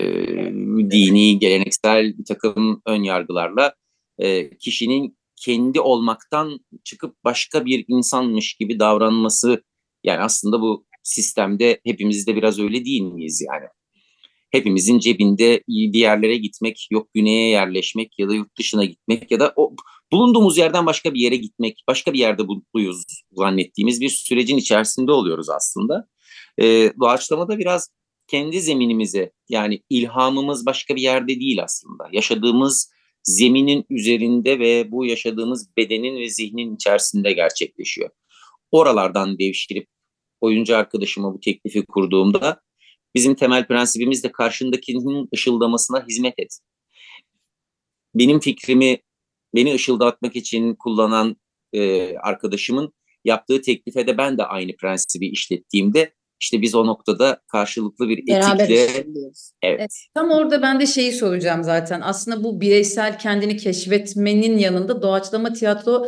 dini, 0.90 1.38
geleneksel 1.38 2.18
bir 2.18 2.24
takım 2.24 2.82
ön 2.86 3.02
yargılarla 3.02 3.74
e, 4.18 4.56
kişinin 4.56 5.18
kendi 5.36 5.80
olmaktan 5.80 6.60
çıkıp 6.84 7.24
başka 7.24 7.64
bir 7.64 7.84
insanmış 7.88 8.54
gibi 8.54 8.78
davranması 8.78 9.62
yani 10.04 10.20
aslında 10.20 10.60
bu 10.60 10.86
sistemde 11.02 11.80
hepimiz 11.84 12.26
de 12.26 12.36
biraz 12.36 12.58
öyle 12.58 12.84
değil 12.84 13.02
miyiz 13.02 13.44
yani? 13.52 13.66
Hepimizin 14.50 14.98
cebinde 14.98 15.62
bir 15.68 15.98
yerlere 15.98 16.36
gitmek, 16.36 16.88
yok 16.90 17.14
güneye 17.14 17.48
yerleşmek 17.48 18.18
ya 18.18 18.28
da 18.28 18.34
yurt 18.34 18.58
dışına 18.58 18.84
gitmek 18.84 19.30
ya 19.30 19.40
da 19.40 19.52
o 19.56 19.72
bulunduğumuz 20.12 20.58
yerden 20.58 20.86
başka 20.86 21.14
bir 21.14 21.20
yere 21.20 21.36
gitmek, 21.36 21.84
başka 21.88 22.12
bir 22.12 22.18
yerde 22.18 22.42
mutluyuz 22.42 23.04
zannettiğimiz 23.32 24.00
bir 24.00 24.08
sürecin 24.08 24.56
içerisinde 24.56 25.12
oluyoruz 25.12 25.50
aslında. 25.50 26.08
Ee, 26.58 26.92
doğaçlamada 27.00 27.58
biraz 27.58 27.88
kendi 28.26 28.60
zeminimize 28.60 29.32
yani 29.48 29.82
ilhamımız 29.90 30.66
başka 30.66 30.96
bir 30.96 31.02
yerde 31.02 31.40
değil 31.40 31.62
aslında. 31.62 32.08
Yaşadığımız 32.12 32.92
zeminin 33.22 33.84
üzerinde 33.90 34.58
ve 34.58 34.92
bu 34.92 35.06
yaşadığımız 35.06 35.76
bedenin 35.76 36.20
ve 36.20 36.28
zihnin 36.28 36.74
içerisinde 36.76 37.32
gerçekleşiyor. 37.32 38.10
Oralardan 38.70 39.38
devşirip 39.38 39.88
oyuncu 40.42 40.76
arkadaşıma 40.76 41.34
bu 41.34 41.40
teklifi 41.40 41.86
kurduğumda 41.86 42.60
bizim 43.14 43.34
temel 43.34 43.66
prensibimiz 43.66 44.24
de 44.24 44.32
karşındakinin 44.32 45.28
ışıldamasına 45.34 46.06
hizmet 46.08 46.34
et. 46.38 46.58
Benim 48.14 48.40
fikrimi 48.40 48.98
beni 49.54 49.74
ışıldatmak 49.74 50.36
için 50.36 50.74
kullanan 50.74 51.36
e, 51.72 52.14
arkadaşımın 52.16 52.92
yaptığı 53.24 53.60
teklife 53.60 54.06
de 54.06 54.18
ben 54.18 54.38
de 54.38 54.44
aynı 54.44 54.76
prensibi 54.76 55.28
işlettiğimde 55.28 56.14
işte 56.40 56.62
biz 56.62 56.74
o 56.74 56.86
noktada 56.86 57.40
karşılıklı 57.48 58.08
bir 58.08 58.26
Beraber 58.26 58.64
etikle 58.64 58.80
evet. 58.80 59.50
evet. 59.62 59.90
Tam 60.14 60.30
orada 60.30 60.62
ben 60.62 60.80
de 60.80 60.86
şeyi 60.86 61.12
soracağım 61.12 61.64
zaten. 61.64 62.00
Aslında 62.00 62.44
bu 62.44 62.60
bireysel 62.60 63.18
kendini 63.18 63.56
keşfetmenin 63.56 64.58
yanında 64.58 65.02
doğaçlama 65.02 65.52
tiyatro 65.52 66.06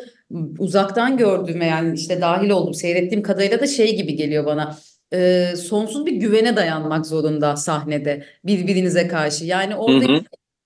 uzaktan 0.59 1.17
gördüğüme 1.17 1.67
yani 1.67 1.95
işte 1.95 2.21
dahil 2.21 2.51
oldum 2.51 2.75
seyrettiğim 2.75 3.23
kadarıyla 3.23 3.61
da 3.61 3.67
şey 3.67 3.97
gibi 3.97 4.17
geliyor 4.17 4.47
bana. 4.47 4.77
E, 5.13 5.49
sonsuz 5.57 6.07
bir 6.07 6.13
güvene 6.13 6.57
dayanmak 6.57 7.07
zorunda 7.07 7.57
sahnede 7.57 8.25
birbirinize 8.45 9.09
karşı. 9.09 9.45
Yani 9.45 9.77
orada 9.77 10.05
hı 10.05 10.13
hı 10.13 10.21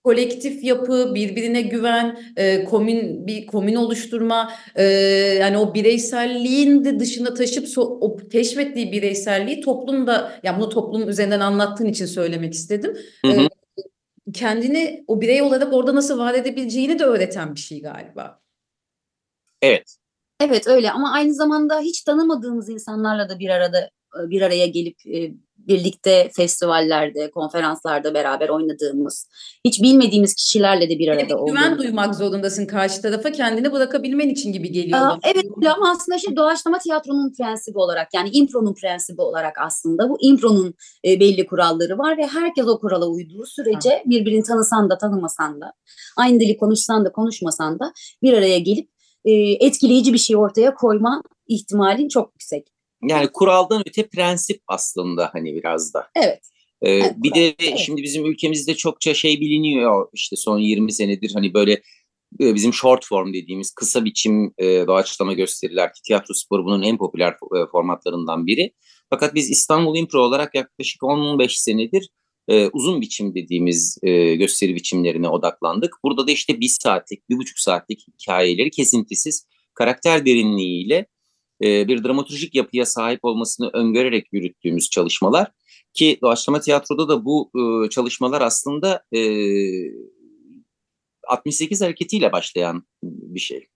kolektif 0.08 0.64
yapı, 0.64 1.14
birbirine 1.14 1.62
güven, 1.62 2.18
e, 2.36 2.64
komün 2.64 3.26
bir 3.26 3.46
komün 3.46 3.74
oluşturma, 3.74 4.52
e, 4.74 4.84
yani 5.40 5.58
o 5.58 5.74
bireyselliğin 5.74 6.84
de 6.84 6.98
dışına 7.00 7.34
taşıp 7.34 7.68
so, 7.68 7.82
o 7.82 8.16
keşfettiği 8.16 8.92
bireyselliği 8.92 9.60
toplumda, 9.60 10.32
yani 10.42 10.60
bunu 10.60 10.68
toplumun 10.68 11.08
üzerinden 11.08 11.40
anlattığın 11.40 11.86
için 11.86 12.06
söylemek 12.06 12.54
istedim. 12.54 12.96
Hı 13.26 13.32
hı. 13.32 13.40
E, 13.40 13.48
kendini 14.32 15.04
o 15.06 15.20
birey 15.20 15.42
olarak 15.42 15.72
orada 15.72 15.94
nasıl 15.94 16.18
var 16.18 16.34
edebileceğini 16.34 16.98
de 16.98 17.04
öğreten 17.04 17.54
bir 17.54 17.60
şey 17.60 17.82
galiba. 17.82 18.40
Evet. 19.62 19.96
Evet 20.40 20.66
öyle 20.66 20.90
ama 20.90 21.12
aynı 21.12 21.34
zamanda 21.34 21.80
hiç 21.80 22.02
tanımadığımız 22.02 22.68
insanlarla 22.68 23.28
da 23.28 23.38
bir 23.38 23.48
arada 23.48 23.90
bir 24.14 24.42
araya 24.42 24.66
gelip 24.66 24.96
birlikte 25.68 26.30
festivallerde, 26.36 27.30
konferanslarda 27.30 28.14
beraber 28.14 28.48
oynadığımız, 28.48 29.28
hiç 29.64 29.82
bilmediğimiz 29.82 30.34
kişilerle 30.34 30.90
de 30.90 30.98
bir 30.98 31.08
arada 31.08 31.20
evet, 31.20 31.32
olduğumuz. 31.32 31.62
Güven 31.62 31.78
duymak 31.78 32.14
zorundasın 32.14 32.66
karşı 32.66 33.02
tarafa 33.02 33.32
kendini 33.32 33.72
bırakabilmen 33.72 34.28
için 34.28 34.52
gibi 34.52 34.72
geliyor. 34.72 34.98
Aa, 34.98 35.18
evet 35.22 35.44
ama 35.76 35.90
aslında 35.90 36.16
işte 36.16 36.36
doğaçlama 36.36 36.78
tiyatronun 36.78 37.32
prensibi 37.32 37.78
olarak 37.78 38.14
yani 38.14 38.30
impronun 38.32 38.74
prensibi 38.74 39.22
olarak 39.22 39.58
aslında 39.58 40.08
bu 40.08 40.18
impronun 40.20 40.74
e, 41.04 41.20
belli 41.20 41.46
kuralları 41.46 41.98
var 41.98 42.18
ve 42.18 42.26
herkes 42.26 42.66
o 42.66 42.80
kurala 42.80 43.06
uyduğu 43.06 43.46
sürece 43.46 44.02
birbirini 44.06 44.42
tanısan 44.42 44.90
da 44.90 44.98
tanımasan 44.98 45.60
da 45.60 45.72
aynı 46.16 46.40
dili 46.40 46.56
konuşsan 46.56 47.04
da 47.04 47.12
konuşmasan 47.12 47.78
da 47.78 47.92
bir 48.22 48.32
araya 48.32 48.58
gelip 48.58 48.97
e, 49.24 49.32
etkileyici 49.66 50.12
bir 50.12 50.18
şey 50.18 50.36
ortaya 50.36 50.74
koyma 50.74 51.22
ihtimalin 51.48 52.08
çok 52.08 52.32
yüksek. 52.34 52.66
Yani 53.08 53.28
kuraldan 53.32 53.82
öte 53.86 54.08
prensip 54.08 54.62
aslında 54.68 55.30
hani 55.32 55.54
biraz 55.54 55.94
da. 55.94 56.08
Evet. 56.14 56.40
Ee, 56.82 56.90
evet, 56.90 57.14
bir 57.16 57.34
de 57.34 57.54
evet. 57.58 57.78
şimdi 57.78 58.02
bizim 58.02 58.26
ülkemizde 58.26 58.74
çokça 58.74 59.14
şey 59.14 59.40
biliniyor 59.40 60.08
işte 60.12 60.36
son 60.36 60.58
20 60.58 60.92
senedir 60.92 61.30
hani 61.34 61.54
böyle 61.54 61.72
e, 62.40 62.54
bizim 62.54 62.72
short 62.72 63.06
form 63.06 63.32
dediğimiz 63.32 63.70
kısa 63.70 64.04
biçim 64.04 64.54
e, 64.58 64.64
doğaçlama 64.86 65.32
gösteriler 65.32 65.92
ki 65.92 66.02
tiyatro 66.06 66.34
sporu 66.34 66.64
bunun 66.64 66.82
en 66.82 66.98
popüler 66.98 67.32
e, 67.32 67.66
formatlarından 67.72 68.46
biri. 68.46 68.72
Fakat 69.10 69.34
biz 69.34 69.50
İstanbul 69.50 69.96
Impro 69.96 70.20
olarak 70.20 70.54
yaklaşık 70.54 71.02
15 71.02 71.60
senedir 71.60 72.08
e, 72.48 72.68
uzun 72.68 73.00
biçim 73.00 73.34
dediğimiz 73.34 73.98
e, 74.02 74.34
gösteri 74.34 74.74
biçimlerine 74.74 75.28
odaklandık. 75.28 75.94
Burada 76.04 76.26
da 76.26 76.30
işte 76.30 76.60
bir 76.60 76.68
saatlik, 76.68 77.28
bir 77.30 77.36
buçuk 77.36 77.58
saatlik 77.58 78.06
hikayeleri 78.08 78.70
kesintisiz 78.70 79.46
karakter 79.74 80.26
derinliğiyle 80.26 81.06
e, 81.64 81.88
bir 81.88 82.04
dramaturjik 82.04 82.54
yapıya 82.54 82.86
sahip 82.86 83.20
olmasını 83.22 83.70
öngörerek 83.72 84.26
yürüttüğümüz 84.32 84.90
çalışmalar 84.90 85.52
ki 85.94 86.18
doğaçlama 86.22 86.60
tiyatroda 86.60 87.08
da 87.08 87.24
bu 87.24 87.50
e, 87.56 87.90
çalışmalar 87.90 88.40
aslında 88.40 89.04
e, 89.12 89.20
68 91.28 91.80
hareketiyle 91.80 92.32
başlayan 92.32 92.82
bir 93.02 93.40
şey. 93.40 93.66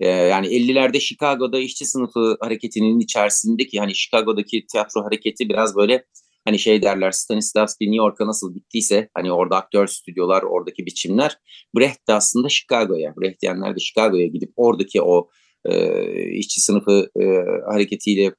E, 0.00 0.08
yani 0.08 0.46
50'lerde 0.46 1.00
Chicago'da 1.00 1.58
işçi 1.58 1.84
sınıfı 1.84 2.36
hareketinin 2.40 3.00
içerisindeki 3.00 3.78
hani 3.78 3.94
Chicago'daki 3.94 4.66
tiyatro 4.66 5.04
hareketi 5.04 5.48
biraz 5.48 5.76
böyle 5.76 6.04
hani 6.46 6.58
şey 6.58 6.82
derler 6.82 7.10
Stanislavski 7.10 7.84
New 7.84 7.96
York'a 7.96 8.26
nasıl 8.26 8.54
gittiyse 8.54 9.08
hani 9.14 9.32
orada 9.32 9.56
aktör 9.56 9.86
stüdyolar 9.86 10.42
oradaki 10.42 10.86
biçimler. 10.86 11.38
Brecht 11.76 12.08
de 12.08 12.12
aslında 12.12 12.48
Chicago'ya 12.48 13.14
Brechtianler 13.20 13.76
de 13.76 13.80
Chicago'ya 13.80 14.26
gidip 14.26 14.52
oradaki 14.56 15.02
o 15.02 15.28
e, 15.64 16.30
işçi 16.30 16.60
sınıfı 16.60 17.10
e, 17.20 17.24
hareketiyle 17.70 18.34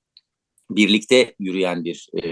birlikte 0.70 1.36
yürüyen 1.40 1.84
bir 1.84 2.10
e, 2.24 2.30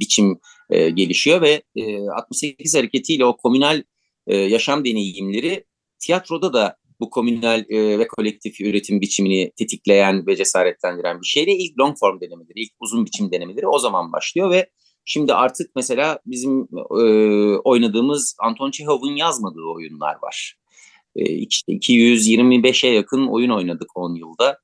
biçim 0.00 0.38
e, 0.70 0.90
gelişiyor 0.90 1.42
ve 1.42 1.62
e, 1.76 2.08
68 2.08 2.74
hareketiyle 2.74 3.24
o 3.24 3.36
komünal 3.36 3.82
e, 4.26 4.36
yaşam 4.36 4.84
deneyimleri 4.84 5.64
tiyatroda 5.98 6.52
da 6.52 6.76
bu 7.00 7.10
komünal 7.10 7.64
e, 7.68 7.98
ve 7.98 8.08
kolektif 8.08 8.60
üretim 8.60 9.00
biçimini 9.00 9.52
tetikleyen 9.56 10.26
ve 10.26 10.36
cesaretlendiren 10.36 11.20
bir 11.20 11.26
şeyle 11.26 11.52
ilk 11.52 11.78
long 11.78 11.96
form 11.98 12.20
denemeleri, 12.20 12.60
ilk 12.60 12.72
uzun 12.80 13.06
biçim 13.06 13.32
denemeleri 13.32 13.68
o 13.68 13.78
zaman 13.78 14.12
başlıyor 14.12 14.50
ve 14.50 14.70
şimdi 15.08 15.34
artık 15.34 15.70
mesela 15.76 16.18
bizim 16.26 16.68
e, 16.74 17.02
oynadığımız 17.58 18.36
Anton 18.38 18.70
Chekhov'un 18.70 19.16
yazmadığı 19.16 19.64
oyunlar 19.74 20.16
var. 20.22 20.56
E, 21.16 21.24
işte 21.24 21.72
225'e 21.72 22.90
yakın 22.90 23.26
oyun 23.26 23.50
oynadık 23.50 23.96
10 23.96 24.14
yılda. 24.14 24.58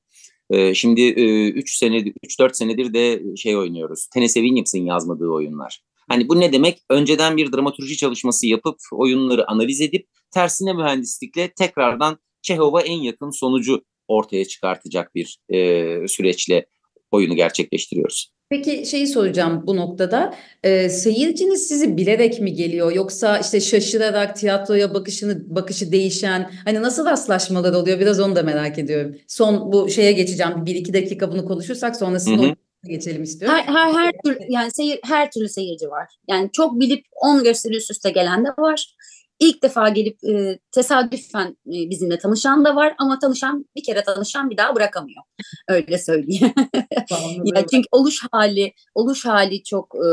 E, 0.49 0.73
şimdi 0.73 1.01
3 1.07 1.73
e, 1.73 1.77
senedir 1.77 2.13
3-4 2.23 2.53
senedir 2.53 2.93
de 2.93 3.35
şey 3.35 3.57
oynuyoruz. 3.57 4.07
Tennessee 4.13 4.43
Williams'ın 4.43 4.85
yazmadığı 4.85 5.29
oyunlar. 5.29 5.81
Hani 6.09 6.29
bu 6.29 6.39
ne 6.39 6.53
demek? 6.53 6.79
Önceden 6.89 7.37
bir 7.37 7.51
dramaturji 7.51 7.97
çalışması 7.97 8.47
yapıp 8.47 8.77
oyunları 8.91 9.51
analiz 9.51 9.81
edip 9.81 10.07
tersine 10.31 10.73
mühendislikle 10.73 11.51
tekrardan 11.51 12.19
Çehov'a 12.41 12.81
en 12.81 13.01
yakın 13.01 13.29
sonucu 13.29 13.83
ortaya 14.07 14.45
çıkartacak 14.45 15.15
bir 15.15 15.37
e, 15.49 16.07
süreçle 16.07 16.65
oyunu 17.11 17.35
gerçekleştiriyoruz. 17.35 18.34
Peki 18.49 18.85
şeyi 18.85 19.07
soracağım 19.07 19.63
bu 19.67 19.75
noktada. 19.75 20.33
E, 20.63 20.89
seyirciniz 20.89 21.67
sizi 21.67 21.97
bilerek 21.97 22.41
mi 22.41 22.53
geliyor 22.53 22.91
yoksa 22.91 23.39
işte 23.39 23.61
şaşırarak 23.61 24.35
tiyatroya 24.35 24.93
bakışını 24.93 25.55
bakışı 25.55 25.91
değişen 25.91 26.51
hani 26.65 26.81
nasıl 26.81 27.05
rastlaşmalar 27.05 27.73
oluyor 27.73 27.99
biraz 27.99 28.19
onu 28.19 28.35
da 28.35 28.43
merak 28.43 28.79
ediyorum. 28.79 29.15
Son 29.27 29.71
bu 29.71 29.89
şeye 29.89 30.11
geçeceğim 30.11 30.65
bir 30.65 30.75
iki 30.75 30.93
dakika 30.93 31.31
bunu 31.31 31.45
konuşursak 31.45 31.95
sonrasında 31.95 32.43
hı 32.43 32.47
hı. 32.47 32.55
geçelim 32.83 33.23
istiyorum. 33.23 33.57
Her 33.57 33.73
her 33.73 33.93
her 33.93 34.13
tür 34.25 34.37
yani 34.49 34.71
seyir, 34.71 34.99
her 35.03 35.31
türlü 35.31 35.49
seyirci 35.49 35.89
var. 35.89 36.07
Yani 36.27 36.49
çok 36.53 36.79
bilip 36.79 37.05
10 37.15 37.43
gösteri 37.43 37.75
üst 37.75 37.91
üste 37.91 38.09
gelen 38.09 38.45
de 38.45 38.49
var. 38.57 38.95
İlk 39.39 39.63
defa 39.63 39.89
gelip 39.89 40.23
e, 40.23 40.59
tesadüfen 40.71 41.57
e, 41.67 41.89
bizimle 41.89 42.17
tanışan 42.17 42.65
da 42.65 42.75
var 42.75 42.95
ama 42.97 43.19
tanışan 43.19 43.65
bir 43.75 43.83
kere 43.83 44.03
tanışan 44.03 44.49
bir 44.49 44.57
daha 44.57 44.75
bırakamıyor. 44.75 45.23
Öyle 45.67 45.97
söyleyeyim. 45.97 46.53
yani 47.45 47.65
çünkü 47.71 47.87
oluş 47.91 48.19
hali 48.31 48.73
oluş 48.95 49.25
hali 49.25 49.63
çok 49.63 49.95
e, 49.95 50.09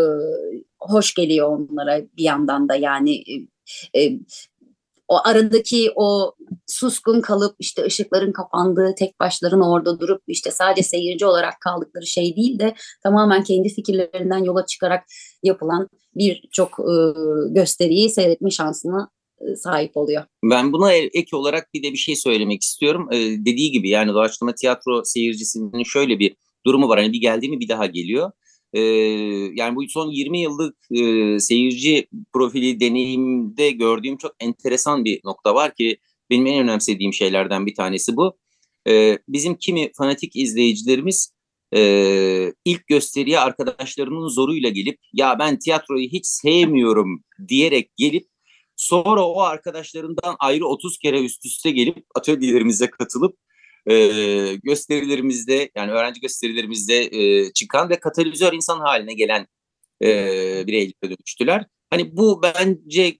hoş 0.78 1.14
geliyor 1.14 1.48
onlara 1.48 2.00
bir 2.16 2.24
yandan 2.24 2.68
da 2.68 2.74
yani 2.74 3.24
e, 3.94 4.02
e, 4.02 4.18
o 5.12 5.18
aradaki 5.24 5.90
o 5.96 6.34
suskun 6.66 7.20
kalıp 7.20 7.56
işte 7.58 7.84
ışıkların 7.84 8.32
kapandığı 8.32 8.94
tek 8.98 9.20
başlarına 9.20 9.70
orada 9.70 10.00
durup 10.00 10.22
işte 10.26 10.50
sadece 10.50 10.82
seyirci 10.82 11.26
olarak 11.26 11.60
kaldıkları 11.60 12.06
şey 12.06 12.36
değil 12.36 12.58
de 12.58 12.74
tamamen 13.02 13.44
kendi 13.44 13.68
fikirlerinden 13.68 14.44
yola 14.44 14.66
çıkarak 14.66 15.04
yapılan 15.42 15.88
birçok 16.14 16.70
e, 16.80 16.94
gösteriyi 17.54 18.10
seyretme 18.10 18.50
şansına 18.50 19.08
sahip 19.56 19.96
oluyor. 19.96 20.24
Ben 20.44 20.72
buna 20.72 20.92
ek 20.92 21.36
olarak 21.36 21.74
bir 21.74 21.82
de 21.82 21.92
bir 21.92 21.98
şey 21.98 22.16
söylemek 22.16 22.62
istiyorum. 22.62 23.08
Ee, 23.12 23.16
dediği 23.18 23.70
gibi 23.70 23.88
yani 23.88 24.14
doğaçlama 24.14 24.54
tiyatro 24.54 25.02
seyircisinin 25.04 25.84
şöyle 25.84 26.18
bir 26.18 26.36
durumu 26.66 26.88
var. 26.88 26.98
Hani 27.00 27.12
bir 27.12 27.20
geldi 27.20 27.48
mi 27.48 27.60
bir 27.60 27.68
daha 27.68 27.86
geliyor. 27.86 28.32
Ee, 28.72 28.80
yani 29.54 29.76
bu 29.76 29.88
son 29.88 30.10
20 30.10 30.40
yıllık 30.40 30.76
e, 30.90 31.38
seyirci 31.40 32.06
profili 32.32 32.80
deneyimde 32.80 33.70
gördüğüm 33.70 34.16
çok 34.16 34.32
enteresan 34.40 35.04
bir 35.04 35.20
nokta 35.24 35.54
var 35.54 35.74
ki 35.74 35.98
benim 36.30 36.46
en 36.46 36.58
önemsediğim 36.58 37.12
şeylerden 37.12 37.66
bir 37.66 37.74
tanesi 37.74 38.16
bu. 38.16 38.38
Ee, 38.88 39.18
bizim 39.28 39.54
kimi 39.54 39.92
fanatik 39.92 40.36
izleyicilerimiz 40.36 41.34
e, 41.74 42.52
ilk 42.64 42.86
gösteriye 42.86 43.38
arkadaşlarının 43.38 44.28
zoruyla 44.28 44.68
gelip 44.68 44.98
ya 45.12 45.38
ben 45.38 45.58
tiyatroyu 45.58 46.08
hiç 46.08 46.26
sevmiyorum 46.26 47.24
diyerek 47.48 47.96
gelip 47.96 48.26
sonra 48.76 49.26
o 49.26 49.40
arkadaşlarından 49.40 50.36
ayrı 50.38 50.66
30 50.66 50.98
kere 50.98 51.24
üst 51.24 51.46
üste 51.46 51.70
gelip 51.70 52.06
atölyelerimize 52.14 52.90
katılıp 52.90 53.36
e, 53.90 53.94
gösterilerimizde 54.62 55.70
yani 55.76 55.92
öğrenci 55.92 56.20
gösterilerimizde 56.20 57.04
e, 57.04 57.52
çıkan 57.52 57.90
ve 57.90 58.00
katalizör 58.00 58.52
insan 58.52 58.80
haline 58.80 59.14
gelen 59.14 59.46
e, 60.02 60.06
bireylere 60.66 60.92
dönüştüler. 61.04 61.66
Hani 61.90 62.16
bu 62.16 62.42
bence 62.42 63.18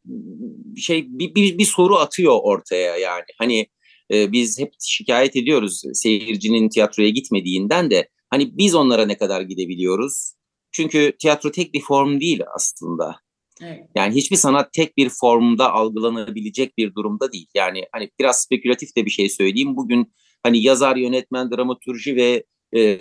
şey 0.77 1.07
bir, 1.09 1.35
bir, 1.35 1.59
bir 1.59 1.65
soru 1.65 1.97
atıyor 1.97 2.39
ortaya 2.43 2.97
yani. 2.97 3.25
Hani 3.39 3.67
e, 4.13 4.33
biz 4.33 4.59
hep 4.59 4.73
şikayet 4.81 5.37
ediyoruz 5.37 5.83
seyircinin 5.93 6.69
tiyatroya 6.69 7.09
gitmediğinden 7.09 7.91
de 7.91 8.09
Hani 8.33 8.59
biz 8.59 8.75
onlara 8.75 9.07
ne 9.07 9.17
kadar 9.17 9.41
gidebiliyoruz? 9.41 10.35
Çünkü 10.73 11.13
tiyatro 11.19 11.51
tek 11.51 11.75
bir 11.75 11.81
form 11.81 12.21
değil 12.21 12.43
aslında. 12.57 13.17
Evet. 13.63 13.81
Yani 13.95 14.15
hiçbir 14.15 14.37
sanat 14.37 14.73
tek 14.73 14.97
bir 14.97 15.09
formda 15.09 15.73
algılanabilecek 15.73 16.79
bir 16.79 16.95
durumda 16.95 17.33
değil. 17.33 17.47
Yani 17.55 17.85
hani 17.93 18.11
biraz 18.21 18.43
spekülatif 18.43 18.97
de 18.97 19.05
bir 19.07 19.11
şey 19.11 19.29
söyleyeyim. 19.29 19.77
Bugün 19.77 20.13
hani 20.43 20.63
yazar, 20.63 20.97
yönetmen, 20.97 21.51
dramaturji 21.51 22.17
ve 22.17 22.45
e, 22.75 23.01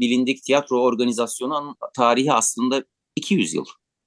bilindik 0.00 0.42
tiyatro 0.42 0.82
organizasyonu 0.82 1.76
tarihi 1.96 2.32
aslında 2.32 2.84
200 3.16 3.54
yıl. 3.54 3.64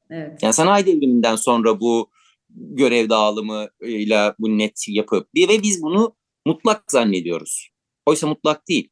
Evet. 0.10 0.44
Yani 0.44 0.54
sanayi 0.54 0.86
devriminden 0.86 1.36
sonra 1.36 1.80
bu 1.80 2.10
görev 2.50 3.10
dağılımıyla 3.10 4.36
bu 4.39 4.58
net 4.58 4.86
yapıp 4.88 5.28
ve 5.36 5.63
biz 5.63 5.82
bunu 5.82 6.15
mutlak 6.46 6.91
zannediyoruz. 6.91 7.70
Oysa 8.06 8.28
mutlak 8.28 8.67
değil. 8.67 8.89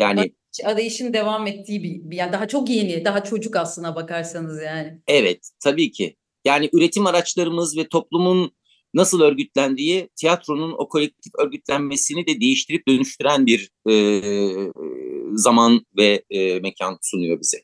Yani 0.00 0.34
arayışın 0.64 1.12
devam 1.12 1.46
ettiği 1.46 1.82
bir, 1.82 2.10
bir 2.10 2.16
yani 2.16 2.32
daha 2.32 2.48
çok 2.48 2.70
yeni, 2.70 3.04
daha 3.04 3.24
çocuk 3.24 3.56
aslına 3.56 3.94
bakarsanız 3.94 4.62
yani. 4.62 5.00
Evet, 5.06 5.50
tabii 5.60 5.90
ki. 5.90 6.16
Yani 6.44 6.70
üretim 6.72 7.06
araçlarımız 7.06 7.76
ve 7.76 7.88
toplumun 7.88 8.52
nasıl 8.94 9.20
örgütlendiği 9.20 10.08
tiyatronun 10.16 10.74
o 10.78 10.88
kolektif 10.88 11.32
örgütlenmesini 11.38 12.26
de 12.26 12.40
değiştirip 12.40 12.88
dönüştüren 12.88 13.46
bir 13.46 13.70
e, 13.90 13.94
zaman 15.34 15.80
ve 15.96 16.22
e, 16.30 16.60
mekan 16.60 16.98
sunuyor 17.02 17.40
bize. 17.40 17.58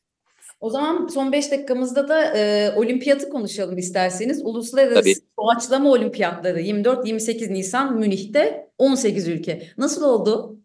O 0.60 0.70
zaman 0.70 1.06
son 1.06 1.32
beş 1.32 1.50
dakikamızda 1.50 2.08
da 2.08 2.36
e, 2.36 2.72
olimpiyatı 2.76 3.30
konuşalım 3.30 3.78
isterseniz. 3.78 4.40
Uluslararası 4.44 5.00
Tabii. 5.00 5.14
Doğaçlama 5.38 5.90
Olimpiyatları 5.90 6.60
24-28 6.60 7.52
Nisan 7.52 7.98
Münih'te 7.98 8.70
18 8.78 9.28
ülke. 9.28 9.68
Nasıl 9.78 10.02
oldu? 10.02 10.60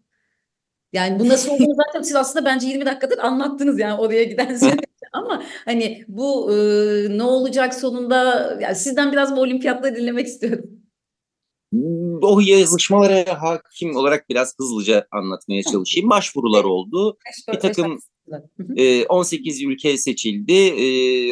Yani 0.94 1.20
bu 1.20 1.30
nasıl 1.30 1.52
olduğunu 1.52 1.76
zaten 1.88 2.02
siz 2.02 2.16
aslında 2.16 2.46
bence 2.46 2.68
20 2.68 2.86
dakikadır 2.86 3.18
anlattınız 3.18 3.80
yani 3.80 4.02
oraya 4.02 4.24
giden. 4.24 4.60
Ama 5.12 5.44
hani 5.66 6.06
bu 6.08 6.54
e, 6.54 6.58
ne 7.18 7.24
olacak 7.24 7.74
sonunda 7.74 8.52
yani 8.62 8.76
sizden 8.76 9.12
biraz 9.12 9.36
bu 9.36 9.42
olimpiyatları 9.42 9.96
dinlemek 9.96 10.28
istiyorum. 10.28 10.82
O 12.22 12.40
yazışmalara 12.40 13.42
hakim 13.42 13.96
olarak 13.96 14.30
biraz 14.30 14.60
hızlıca 14.60 15.08
anlatmaya 15.12 15.64
çalışayım. 15.64 16.10
Başvurular 16.10 16.64
oldu. 16.64 17.18
Bir 17.54 17.60
takım 17.60 18.00
18 19.10 19.64
ülke 19.64 19.98
seçildi. 19.98 20.74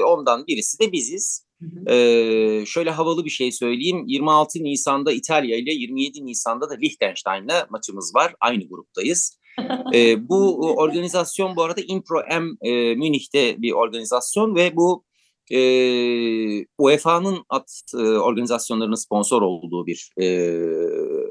Ondan 0.04 0.48
birisi 0.48 0.80
de 0.80 0.92
biziz. 0.92 1.50
Ee, 1.89 2.63
şöyle 2.68 2.92
havalı 2.92 3.26
bir 3.26 3.30
şey 3.30 3.52
söyleyeyim. 3.52 4.04
26 4.08 4.63
Nisan'da 4.63 5.12
İtalya 5.12 5.58
ile 5.58 5.72
27 5.74 6.26
Nisan'da 6.26 6.70
da 6.70 6.74
Liechtenstein'la 6.74 7.68
maçımız 7.70 8.15
var. 8.15 8.36
Aynı 8.39 8.68
gruptayız 8.68 9.38
e, 9.94 10.30
bu 10.30 10.72
organizasyon 10.78 11.56
bu 11.56 11.64
arada 11.64 11.82
Impro 11.88 12.22
M 12.40 12.70
e, 12.70 12.96
Münih'te 12.96 13.62
bir 13.62 13.72
organizasyon 13.72 14.56
ve 14.56 14.76
bu 14.76 15.04
e, 15.52 16.66
UEFA'nın 16.78 17.46
at 17.50 17.82
e, 17.94 17.98
organizasyonlarının 17.98 18.96
sponsor 18.96 19.42
olduğu 19.42 19.86
bir 19.88 20.12
e, 20.22 20.28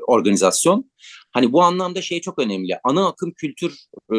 organizasyon. 0.06 0.90
Hani 1.30 1.52
bu 1.52 1.62
anlamda 1.62 2.02
şey 2.02 2.20
çok 2.20 2.38
önemli. 2.38 2.78
Ana 2.84 3.08
akım 3.08 3.32
kültür 3.32 3.78
e, 4.14 4.18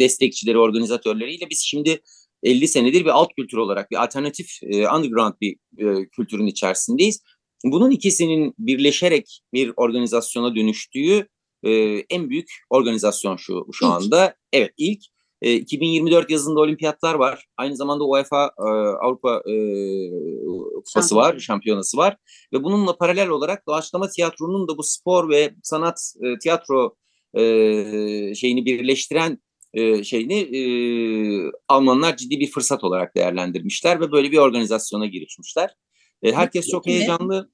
destekçileri, 0.00 0.58
organizatörleriyle 0.58 1.50
biz 1.50 1.60
şimdi 1.60 2.00
50 2.42 2.68
senedir 2.68 3.00
bir 3.00 3.10
alt 3.10 3.28
kültür 3.36 3.58
olarak 3.58 3.90
bir 3.90 4.02
alternatif 4.04 4.62
e, 4.62 4.88
underground 4.88 5.34
bir 5.40 5.56
e, 5.78 6.08
kültürün 6.08 6.46
içerisindeyiz. 6.46 7.22
Bunun 7.64 7.90
ikisinin 7.90 8.54
birleşerek 8.58 9.40
bir 9.52 9.72
organizasyona 9.76 10.56
dönüştüğü 10.56 11.28
e, 11.64 11.70
en 12.10 12.30
büyük 12.30 12.48
organizasyon 12.70 13.36
şu 13.36 13.66
şu 13.72 13.84
ilk. 13.86 13.92
anda. 13.92 14.34
Evet 14.52 14.70
ilk. 14.78 15.00
E, 15.42 15.54
2024 15.54 16.30
yazında 16.30 16.60
olimpiyatlar 16.60 17.14
var. 17.14 17.46
Aynı 17.56 17.76
zamanda 17.76 18.04
UEFA 18.04 18.50
e, 18.58 18.68
Avrupa 19.06 19.42
e, 19.50 19.54
Kupası 20.84 21.16
var, 21.16 21.38
şampiyonası 21.38 21.96
var. 21.96 22.16
Ve 22.52 22.64
bununla 22.64 22.96
paralel 22.96 23.28
olarak 23.28 23.66
doğaçlama 23.68 24.08
tiyatronun 24.08 24.68
da 24.68 24.78
bu 24.78 24.82
spor 24.82 25.28
ve 25.28 25.54
sanat 25.62 26.14
e, 26.22 26.38
tiyatro 26.38 26.96
e, 27.34 27.42
şeyini 28.34 28.66
birleştiren 28.66 29.38
e, 29.74 30.04
şeyini 30.04 30.38
e, 30.38 30.62
Almanlar 31.68 32.16
ciddi 32.16 32.40
bir 32.40 32.50
fırsat 32.50 32.84
olarak 32.84 33.16
değerlendirmişler 33.16 34.00
ve 34.00 34.12
böyle 34.12 34.32
bir 34.32 34.38
organizasyona 34.38 35.06
girişmişler. 35.06 35.70
E, 36.22 36.32
herkes 36.32 36.68
çok 36.68 36.86
heyecanlı. 36.86 37.50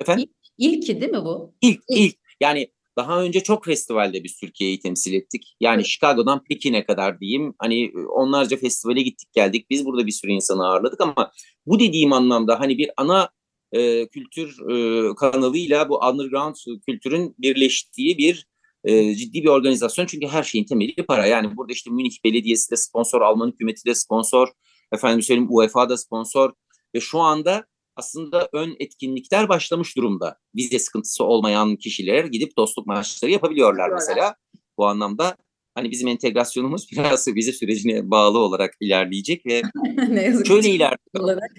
Efendim? 0.00 0.28
İlki 0.58 1.00
değil 1.00 1.12
mi 1.12 1.24
bu? 1.24 1.54
İlk, 1.62 1.80
ilk. 1.88 1.98
ilk. 1.98 2.16
Yani 2.40 2.68
daha 2.96 3.22
önce 3.22 3.42
çok 3.42 3.64
festivalde 3.64 4.24
biz 4.24 4.36
Türkiye'yi 4.36 4.80
temsil 4.80 5.12
ettik. 5.12 5.56
Yani 5.60 5.84
Chicago'dan 5.84 6.44
Pekin'e 6.44 6.86
kadar 6.86 7.20
diyeyim. 7.20 7.54
Hani 7.58 7.92
onlarca 8.16 8.56
festivale 8.56 9.02
gittik 9.02 9.32
geldik. 9.32 9.70
Biz 9.70 9.86
burada 9.86 10.06
bir 10.06 10.12
sürü 10.12 10.32
insanı 10.32 10.66
ağırladık 10.66 11.00
ama 11.00 11.32
bu 11.66 11.80
dediğim 11.80 12.12
anlamda 12.12 12.60
hani 12.60 12.78
bir 12.78 12.90
ana 12.96 13.30
e, 13.72 14.08
kültür 14.08 14.70
e, 14.70 15.14
kanalıyla 15.14 15.88
bu 15.88 15.98
underground 15.98 16.54
kültürün 16.86 17.34
birleştiği 17.38 18.18
bir 18.18 18.46
e, 18.84 19.14
ciddi 19.14 19.42
bir 19.42 19.48
organizasyon. 19.48 20.06
Çünkü 20.06 20.26
her 20.26 20.42
şeyin 20.42 20.64
temeli 20.64 21.06
para. 21.08 21.26
Yani 21.26 21.56
burada 21.56 21.72
işte 21.72 21.90
Münih 21.90 22.24
Belediyesi 22.24 22.70
de 22.70 22.76
sponsor, 22.76 23.20
Alman 23.20 23.48
hükümeti 23.48 23.84
de 23.84 23.94
sponsor, 23.94 24.48
efendim 24.92 25.22
söyleyeyim 25.22 25.48
UEFA 25.50 25.88
da 25.88 25.96
sponsor 25.96 26.52
ve 26.94 27.00
şu 27.00 27.18
anda 27.18 27.66
aslında 27.96 28.48
ön 28.52 28.76
etkinlikler 28.78 29.48
başlamış 29.48 29.96
durumda. 29.96 30.38
Vize 30.56 30.78
sıkıntısı 30.78 31.24
olmayan 31.24 31.76
kişiler 31.76 32.24
gidip 32.24 32.56
dostluk 32.56 32.86
maçları 32.86 33.32
yapabiliyorlar 33.32 33.90
mesela. 33.90 34.34
Bu 34.78 34.86
anlamda 34.86 35.36
hani 35.74 35.90
bizim 35.90 36.08
entegrasyonumuz 36.08 36.86
biraz 36.92 37.28
vize 37.28 37.52
sürecine 37.52 38.10
bağlı 38.10 38.38
olarak 38.38 38.74
ilerleyecek 38.80 39.46
ve 39.46 39.62
şöyle 40.46 40.68
ilerliyor. 40.68 40.98
olarak. 41.18 41.50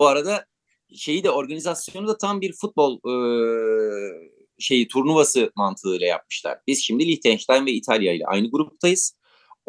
Bu 0.00 0.06
arada 0.06 0.46
şeyi 0.94 1.24
de 1.24 1.30
organizasyonu 1.30 2.08
da 2.08 2.18
tam 2.18 2.40
bir 2.40 2.52
futbol 2.52 2.96
e, 2.96 3.14
şeyi 4.58 4.88
turnuvası 4.88 5.52
mantığıyla 5.56 6.06
yapmışlar. 6.06 6.58
Biz 6.66 6.82
şimdi 6.82 7.06
Liechtenstein 7.06 7.66
ve 7.66 7.72
İtalya 7.72 8.12
ile 8.12 8.26
aynı 8.26 8.50
gruptayız. 8.50 9.17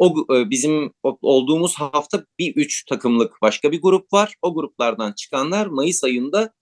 O 0.00 0.14
e, 0.34 0.50
bizim 0.50 0.92
olduğumuz 1.02 1.74
hafta 1.74 2.24
bir 2.38 2.56
üç 2.56 2.84
takımlık 2.84 3.32
başka 3.42 3.72
bir 3.72 3.82
grup 3.82 4.12
var. 4.12 4.34
O 4.42 4.54
gruplardan 4.54 5.12
çıkanlar 5.12 5.66
Mayıs 5.66 6.04
ayında 6.04 6.52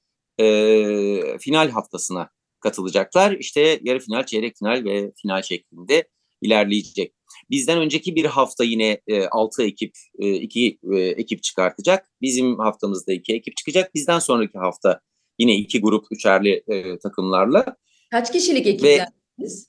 e, 0.41 1.39
final 1.39 1.71
haftasına 1.71 2.31
katılacaklar. 2.61 3.33
İşte 3.33 3.81
yarı 3.83 4.01
final, 4.01 4.27
çeyrek 4.27 4.57
final 4.59 4.85
ve 4.85 5.13
final 5.23 5.43
şeklinde 5.43 6.09
ilerleyecek. 6.43 7.15
Bizden 7.51 7.79
önceki 7.79 8.15
bir 8.17 8.25
hafta 8.25 8.65
yine 8.65 9.01
e, 9.07 9.27
6 9.27 9.63
ekip, 9.63 9.93
2 10.19 10.79
ekip 10.93 11.43
çıkartacak. 11.43 12.11
Bizim 12.23 12.59
haftamızda 12.59 13.13
2 13.13 13.35
ekip 13.35 13.57
çıkacak. 13.57 13.95
Bizden 13.95 14.19
sonraki 14.19 14.59
hafta 14.59 15.01
yine 15.39 15.57
iki 15.57 15.81
grup 15.81 16.07
üçerli 16.11 16.63
e, 16.69 16.99
takımlarla. 16.99 17.77
Kaç 18.11 18.33
kişilik 18.33 18.67
Ve 18.67 18.71
ekiplersiniz? 18.71 19.69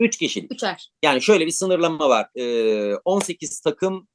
3 0.00 0.16
kişilik. 0.18 0.52
Üçer. 0.54 0.90
Yani 1.02 1.22
şöyle 1.22 1.46
bir 1.46 1.50
sınırlama 1.50 2.08
var. 2.08 2.26
E, 2.34 2.94
18 3.04 3.60
takım, 3.60 4.08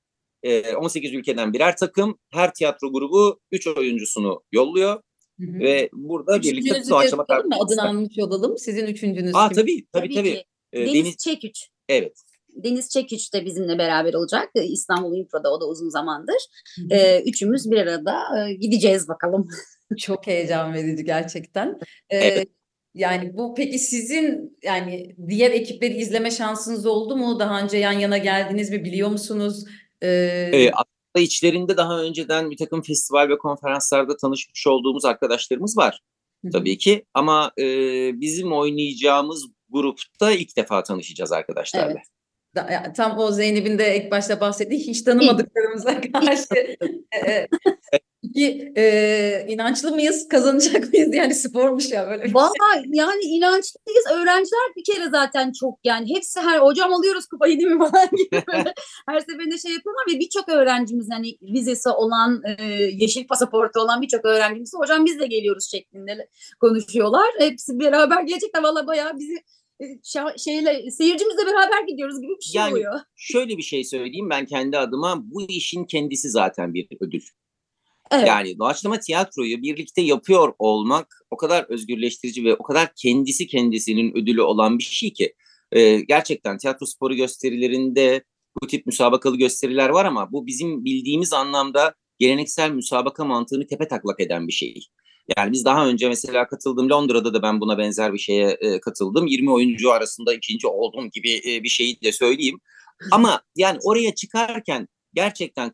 e, 0.43 0.75
18 0.75 1.13
ülkeden 1.13 1.53
birer 1.53 1.77
takım. 1.77 2.19
Her 2.33 2.53
tiyatro 2.53 2.93
grubu 2.93 3.39
3 3.51 3.67
oyuncusunu 3.67 4.43
yolluyor. 4.51 5.01
Hı 5.39 5.45
hı. 5.47 5.59
Ve 5.59 5.89
burada 5.93 6.41
birlikte 6.41 6.59
Üçüncünüzü 6.59 6.89
doğaçlama 6.89 7.25
mı? 7.29 7.55
Adını 7.59 7.89
almış 7.89 8.19
olalım. 8.19 8.57
Sizin 8.57 8.87
üçüncünüz 8.87 9.35
Aa 9.35 9.49
tabii 9.49 9.85
tabii 9.93 10.13
tabii. 10.15 10.33
ki. 10.33 10.45
E, 10.73 10.79
Deniz, 10.79 10.93
Deniz, 10.93 11.17
Çeküç. 11.17 11.67
evet. 11.89 12.21
Deniz 12.55 12.89
Çeküç 12.89 13.33
de 13.33 13.45
bizimle 13.45 13.77
beraber 13.77 14.13
olacak. 14.13 14.49
Ee, 14.55 14.63
İstanbul 14.63 15.17
Impro'da 15.17 15.53
o 15.53 15.61
da 15.61 15.65
uzun 15.67 15.89
zamandır. 15.89 16.35
Hı 16.75 16.81
hı. 16.81 16.87
Ee, 16.99 17.23
üçümüz 17.25 17.71
bir 17.71 17.77
arada 17.77 18.19
e, 18.49 18.53
gideceğiz 18.53 19.07
bakalım. 19.07 19.47
Çok 19.97 20.27
heyecan 20.27 20.73
verici 20.73 21.05
gerçekten. 21.05 21.79
Ee, 22.09 22.17
Evet. 22.17 22.49
Yani 22.93 23.37
bu 23.37 23.53
peki 23.55 23.79
sizin 23.79 24.57
yani 24.63 25.15
diğer 25.29 25.51
ekipleri 25.51 25.93
izleme 25.97 26.31
şansınız 26.31 26.85
oldu 26.85 27.15
mu? 27.15 27.39
Daha 27.39 27.61
önce 27.61 27.77
yan 27.77 27.91
yana 27.91 28.17
geldiniz 28.17 28.69
mi? 28.69 28.83
Biliyor 28.83 29.09
musunuz? 29.09 29.65
Ee, 30.01 30.07
E, 30.53 30.71
aslında 30.71 31.23
içlerinde 31.25 31.77
daha 31.77 32.01
önceden 32.01 32.51
bir 32.51 32.57
takım 32.57 32.81
festival 32.81 33.29
ve 33.29 33.37
konferanslarda 33.37 34.17
tanışmış 34.17 34.67
olduğumuz 34.67 35.05
arkadaşlarımız 35.05 35.77
var. 35.77 35.99
tabii 36.53 36.77
ki. 36.77 37.05
Ama 37.13 37.51
e, 37.59 37.63
bizim 38.21 38.53
oynayacağımız 38.53 39.45
grupta 39.69 40.31
ilk 40.31 40.57
defa 40.57 40.83
tanışacağız 40.83 41.31
arkadaşlarla. 41.31 41.91
Evet. 41.91 42.05
Da- 42.55 42.93
tam 42.95 43.19
o 43.19 43.31
Zeynep'in 43.31 43.79
de 43.79 43.97
ilk 43.97 44.11
başta 44.11 44.39
bahsettiği 44.41 44.79
hiç 44.87 45.01
tanımadıklarımıza 45.01 46.01
karşı 46.13 46.47
e, 47.27 47.47
Peki 48.23 48.73
e, 48.77 49.45
inançlı 49.47 49.91
mıyız? 49.91 50.27
Kazanacak 50.27 50.93
mıyız? 50.93 51.15
Yani 51.15 51.35
spormuş 51.35 51.91
ya 51.91 52.07
böyle 52.07 52.23
bir 52.23 52.27
şey. 52.27 52.33
Valla 52.33 52.83
yani 52.85 53.21
inançlıyız. 53.23 54.05
Öğrenciler 54.13 54.75
bir 54.77 54.83
kere 54.83 55.09
zaten 55.09 55.51
çok 55.59 55.79
yani 55.83 56.15
hepsi 56.15 56.39
her 56.39 56.59
hocam 56.59 56.93
alıyoruz 56.93 57.25
kupayı 57.25 57.59
değil 57.59 57.69
mi 57.69 57.79
falan 57.91 58.09
gibi 58.09 58.43
böyle 58.53 58.73
her 59.09 59.19
seferinde 59.19 59.57
şey 59.57 59.71
yapıyorlar 59.71 60.03
ve 60.09 60.19
birçok 60.19 60.49
öğrencimiz 60.49 61.07
hani 61.11 61.37
vizesi 61.41 61.89
olan 61.89 62.41
e, 62.45 62.63
yeşil 62.73 63.27
pasaportu 63.27 63.79
olan 63.79 64.01
birçok 64.01 64.25
öğrencimiz 64.25 64.71
hocam 64.75 65.05
biz 65.05 65.19
de 65.19 65.27
geliyoruz 65.27 65.71
şeklinde 65.71 66.29
konuşuyorlar. 66.59 67.27
Hepsi 67.39 67.79
beraber 67.79 68.23
gelecekler 68.23 68.63
valla 68.63 68.87
bayağı 68.87 69.19
bizi 69.19 69.43
şeyle 70.37 70.91
seyircimizle 70.91 71.45
beraber 71.45 71.87
gidiyoruz 71.87 72.21
gibi 72.21 72.31
bir 72.31 72.45
şey 72.45 72.61
Yani 72.61 72.71
oluyor. 72.71 72.99
Şöyle 73.15 73.57
bir 73.57 73.63
şey 73.63 73.83
söyleyeyim 73.83 74.29
ben 74.29 74.45
kendi 74.45 74.77
adıma 74.77 75.21
bu 75.23 75.41
işin 75.41 75.85
kendisi 75.85 76.29
zaten 76.29 76.73
bir 76.73 76.87
ödül. 76.99 77.21
Evet. 78.11 78.27
Yani 78.27 78.59
doğaçlama 78.59 78.99
tiyatroyu 78.99 79.61
birlikte 79.61 80.01
yapıyor 80.01 80.53
olmak 80.59 81.25
o 81.31 81.37
kadar 81.37 81.65
özgürleştirici 81.69 82.43
ve 82.43 82.55
o 82.55 82.63
kadar 82.63 82.91
kendisi 82.95 83.47
kendisinin 83.47 84.17
ödülü 84.17 84.41
olan 84.41 84.77
bir 84.77 84.83
şey 84.83 85.13
ki 85.13 85.33
e, 85.71 85.99
gerçekten 85.99 86.57
tiyatro 86.57 86.85
sporu 86.85 87.15
gösterilerinde 87.15 88.23
bu 88.61 88.67
tip 88.67 88.85
müsabakalı 88.85 89.37
gösteriler 89.37 89.89
var 89.89 90.05
ama 90.05 90.31
bu 90.31 90.47
bizim 90.47 90.85
bildiğimiz 90.85 91.33
anlamda 91.33 91.95
geleneksel 92.19 92.71
müsabaka 92.71 93.25
mantığını 93.25 93.67
tepe 93.67 93.87
taklak 93.87 94.19
eden 94.19 94.47
bir 94.47 94.53
şey. 94.53 94.87
Yani 95.37 95.51
biz 95.51 95.65
daha 95.65 95.87
önce 95.87 96.09
mesela 96.09 96.47
katıldığım 96.47 96.89
Londra'da 96.89 97.33
da 97.33 97.41
ben 97.41 97.61
buna 97.61 97.77
benzer 97.77 98.13
bir 98.13 98.19
şeye 98.19 98.57
e, 98.61 98.79
katıldım. 98.79 99.27
20 99.27 99.51
oyuncu 99.51 99.91
arasında 99.91 100.33
ikinci 100.33 100.67
oldum 100.67 101.09
gibi 101.09 101.41
e, 101.45 101.63
bir 101.63 101.69
şeyi 101.69 102.01
de 102.01 102.11
söyleyeyim. 102.11 102.59
Ama 103.11 103.41
yani 103.55 103.79
oraya 103.83 104.15
çıkarken 104.15 104.87
gerçekten 105.13 105.71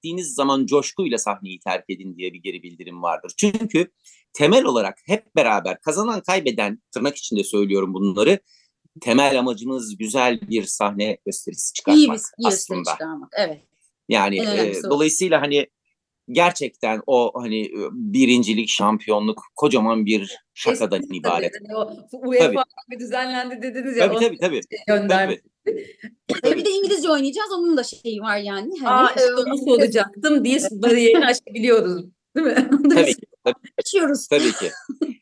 kaybettiğiniz 0.00 0.34
zaman 0.34 0.66
coşkuyla 0.66 1.18
sahneyi 1.18 1.60
terk 1.60 1.84
edin 1.88 2.16
diye 2.16 2.32
bir 2.32 2.38
geri 2.38 2.62
bildirim 2.62 3.02
vardır. 3.02 3.32
Çünkü 3.36 3.90
temel 4.32 4.64
olarak 4.64 4.98
hep 5.06 5.36
beraber 5.36 5.80
kazanan 5.80 6.20
kaybeden 6.20 6.82
tırnak 6.92 7.16
içinde 7.16 7.44
söylüyorum 7.44 7.94
bunları. 7.94 8.40
Temel 9.00 9.38
amacımız 9.38 9.96
güzel 9.96 10.40
bir 10.40 10.64
sahne 10.64 11.18
gösterisi 11.26 11.72
çıkartmak 11.72 12.00
İyi 12.00 12.08
bir, 12.08 12.44
iyi 12.44 12.48
aslında. 12.48 12.90
çıkarmak. 12.92 13.32
Evet. 13.38 13.60
Yani 14.08 14.38
En 14.38 14.66
e, 14.66 14.82
dolayısıyla 14.90 15.40
hani 15.40 15.66
gerçekten 16.32 17.02
o 17.06 17.42
hani 17.42 17.70
birincilik, 17.92 18.68
şampiyonluk 18.68 19.42
kocaman 19.56 20.06
bir 20.06 20.36
şakadan 20.54 21.00
Kesinlikle 21.00 21.28
ibaret. 21.28 21.52
tabii. 21.52 21.72
Hani 21.72 21.76
o 22.12 22.28
UEFA 22.28 22.64
gibi 22.88 23.00
düzenlendi 23.00 23.62
dediniz 23.62 23.96
ya. 23.96 24.08
Tabii 24.08 24.26
tabii 24.26 24.38
tabii. 24.38 24.60
gönderme. 24.86 25.40
tabii. 26.42 26.56
Bir 26.56 26.64
de 26.64 26.70
İngilizce 26.70 27.10
oynayacağız. 27.10 27.52
Onun 27.52 27.76
da 27.76 27.82
şeyi 27.82 28.20
var 28.20 28.36
yani. 28.38 28.70
Hani 28.82 29.08
Aa, 29.08 29.14
evet, 29.18 29.38
onu 29.46 29.58
soracaktım. 29.58 30.44
Dil 30.44 30.62
bariyerini 30.82 31.26
aşabiliyoruz. 31.26 32.04
Değil 32.36 32.46
mi? 32.46 32.70
Tabii 32.94 33.14
ki. 33.14 33.26
Tabii, 33.44 33.54
açıyoruz. 33.78 34.28
tabii 34.28 34.52
ki. 34.52 34.70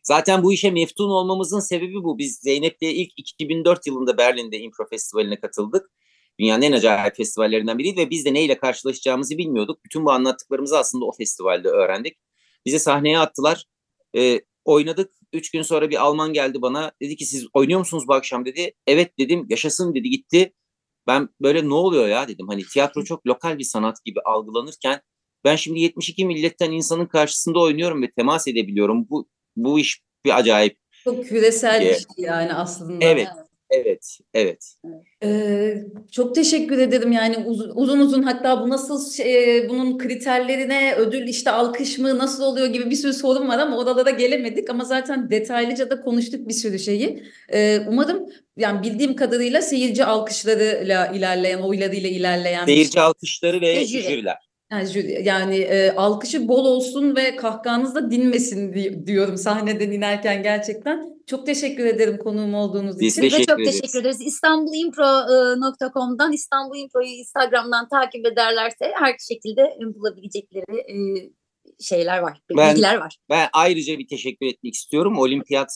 Zaten 0.03 0.43
bu 0.43 0.53
işe 0.53 0.71
meftun 0.71 1.11
olmamızın 1.11 1.61
sebebi 1.61 1.95
bu. 1.95 2.19
Biz 2.19 2.37
Zeynep'le 2.37 2.83
ilk 2.83 3.11
2004 3.17 3.87
yılında 3.87 4.19
Berlin'de 4.19 4.59
Impro 4.59 4.87
Festivali'ne 4.91 5.41
katıldık. 5.41 5.91
Dünyanın 6.41 6.63
en 6.63 6.73
acayip 6.73 7.17
festivallerinden 7.17 7.79
biriydi 7.79 8.01
ve 8.01 8.11
biz 8.11 8.25
de 8.25 8.35
neyle 8.35 8.59
karşılaşacağımızı 8.59 9.39
bilmiyorduk. 9.39 9.85
Bütün 9.85 10.05
bu 10.05 10.11
anlattıklarımızı 10.11 10.79
aslında 10.79 11.05
o 11.05 11.13
festivalde 11.13 11.69
öğrendik. 11.69 12.19
Bize 12.67 12.79
sahneye 12.79 13.19
attılar. 13.19 13.65
Ee, 14.17 14.41
oynadık. 14.65 15.13
Üç 15.33 15.51
gün 15.51 15.63
sonra 15.63 15.91
bir 15.91 16.03
Alman 16.03 16.33
geldi 16.33 16.63
bana. 16.63 16.93
Dedi 17.03 17.17
ki 17.17 17.25
siz 17.25 17.47
oynuyor 17.53 17.79
musunuz 17.79 18.05
bu 18.09 18.15
akşam 18.15 18.45
dedi. 18.45 18.73
Evet 18.87 19.19
dedim. 19.19 19.47
Yaşasın 19.49 19.95
dedi 19.95 20.11
gitti. 20.11 20.53
Ben 21.07 21.29
böyle 21.41 21.69
ne 21.69 21.75
oluyor 21.75 22.09
ya 22.09 22.29
dedim. 22.29 22.49
Hani 22.49 22.63
tiyatro 22.65 23.05
çok 23.05 23.27
lokal 23.27 23.59
bir 23.59 23.65
sanat 23.65 24.05
gibi 24.05 24.21
algılanırken 24.21 25.01
ben 25.45 25.57
şimdi 25.57 25.81
72 25.81 26.27
milletten 26.27 26.73
insanın 26.73 27.07
karşısında 27.07 27.59
oynuyorum 27.59 28.03
ve 28.03 28.11
temas 28.11 28.49
edebiliyorum. 28.49 29.07
Bu 29.11 29.29
bu 29.57 29.79
iş 29.79 30.03
bir 30.25 30.39
acayip. 30.39 30.79
Çok 31.05 31.27
küresel 31.27 31.81
bir 31.81 31.95
şey 31.95 32.05
yani 32.17 32.55
aslında. 32.55 33.05
Evet. 33.05 33.29
Evet, 33.71 34.19
evet. 34.35 34.75
Ee, 35.23 35.75
çok 36.13 36.35
teşekkür 36.35 36.79
ederim 36.79 37.13
yani 37.13 37.37
uz- 37.47 37.71
uzun 37.75 37.99
uzun 38.01 38.23
hatta 38.23 38.63
bu 38.63 38.69
nasıl 38.69 39.13
şey, 39.13 39.69
bunun 39.69 39.99
kriterlerine 39.99 40.95
ödül 40.95 41.29
işte 41.29 41.51
alkış 41.51 41.99
mı 41.99 42.19
nasıl 42.19 42.43
oluyor 42.43 42.67
gibi 42.67 42.91
bir 42.91 42.97
sürü 42.97 43.13
sorun 43.13 43.49
var 43.49 43.59
ama 43.59 43.79
oralara 43.79 44.11
gelemedik 44.11 44.71
ama 44.71 44.85
zaten 44.85 45.31
detaylıca 45.31 45.91
da 45.91 46.01
konuştuk 46.01 46.49
bir 46.49 46.55
sürü 46.55 46.79
şeyi. 46.79 47.23
Ee, 47.53 47.81
umarım 47.89 48.27
yani 48.57 48.83
bildiğim 48.83 49.17
kadarıyla 49.17 49.63
seyirci 49.63 50.05
alkışlarıyla 50.05 51.07
ilerleyen 51.07 51.59
oylarıyla 51.59 52.09
ilerleyen 52.09 52.65
Seyirci 52.67 53.01
alkışları 53.01 53.61
ve 53.61 53.77
Ve 53.77 53.85
jüri. 53.87 54.03
jüriler. 54.03 54.48
Yani, 54.71 55.21
yani 55.25 55.57
e, 55.57 55.91
alkışı 55.91 56.49
bol 56.49 56.65
olsun 56.65 57.17
ve 57.17 57.37
kahkahanız 57.37 57.95
da 57.95 58.11
dinmesin 58.11 58.73
di- 58.73 59.07
diyorum 59.07 59.37
sahneden 59.37 59.91
inerken 59.91 60.43
gerçekten. 60.43 61.19
Çok 61.27 61.47
teşekkür 61.47 61.85
ederim 61.87 62.19
konuğum 62.19 62.55
olduğunuz 62.55 63.01
Biz 63.01 63.13
için. 63.13 63.23
Biz 63.25 63.33
de 63.33 63.45
çok 63.45 63.61
ederiz. 63.61 63.81
teşekkür 63.81 64.01
ederiz. 64.01 64.21
İstanbulimpro.com'dan 64.21 66.33
İstanbul 66.33 66.77
Impro'yu 66.79 67.09
Instagram'dan 67.09 67.89
takip 67.89 68.27
ederlerse 68.27 68.93
her 68.99 69.17
şekilde 69.29 69.77
bulabilecekleri 69.95 70.81
e, 70.81 70.97
şeyler 71.81 72.19
var, 72.19 72.39
Ben- 72.57 72.71
bilgiler 72.71 72.99
var. 72.99 73.17
Ben 73.31 73.49
ayrıca 73.53 73.99
bir 73.99 74.09
teşekkür 74.09 74.47
etmek 74.47 74.75
istiyorum. 74.75 75.19
Olimpiyat, 75.19 75.69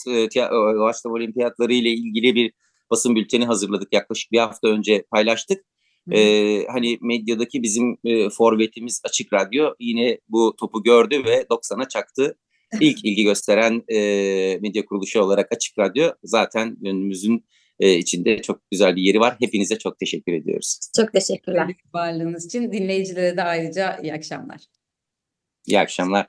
Doğaçlama 0.79 1.17
Olimpiyatları 1.17 1.73
ile 1.73 1.89
ilgili 1.91 2.35
bir 2.35 2.53
basın 2.91 3.15
bülteni 3.17 3.45
hazırladık. 3.45 3.93
Yaklaşık 3.93 4.33
bir 4.33 4.39
hafta 4.39 4.69
önce 4.69 5.05
paylaştık. 5.11 5.65
Ee, 6.11 6.65
hani 6.69 6.99
medyadaki 7.01 7.63
bizim 7.63 7.97
e, 8.05 8.31
forvetimiz 8.31 9.01
Açık 9.05 9.33
Radyo 9.33 9.75
yine 9.81 10.19
bu 10.29 10.57
topu 10.61 10.83
gördü 10.83 11.25
ve 11.25 11.43
90'a 11.43 11.89
çaktı. 11.89 12.39
İlk 12.81 12.99
ilgi 13.05 13.25
gösteren 13.25 13.83
e, 13.89 13.99
medya 14.63 14.85
kuruluşu 14.85 15.23
olarak 15.23 15.53
Açık 15.53 15.79
Radyo 15.79 16.11
zaten 16.25 16.77
önümüzün 16.87 17.45
e, 17.81 17.95
içinde 17.95 18.43
çok 18.43 18.71
güzel 18.71 18.97
bir 18.97 19.03
yeri 19.03 19.21
var. 19.21 19.37
Hepinize 19.41 19.79
çok 19.79 19.99
teşekkür 19.99 20.33
ediyoruz. 20.33 20.81
Çok 20.97 21.13
teşekkürler. 21.13 21.75
Varlığınız 21.95 22.47
için 22.47 22.73
dinleyicilere 22.73 23.37
de 23.37 23.43
ayrıca 23.43 23.99
iyi 24.03 24.15
akşamlar. 24.15 24.61
İyi 25.67 25.81
akşamlar. 25.81 26.27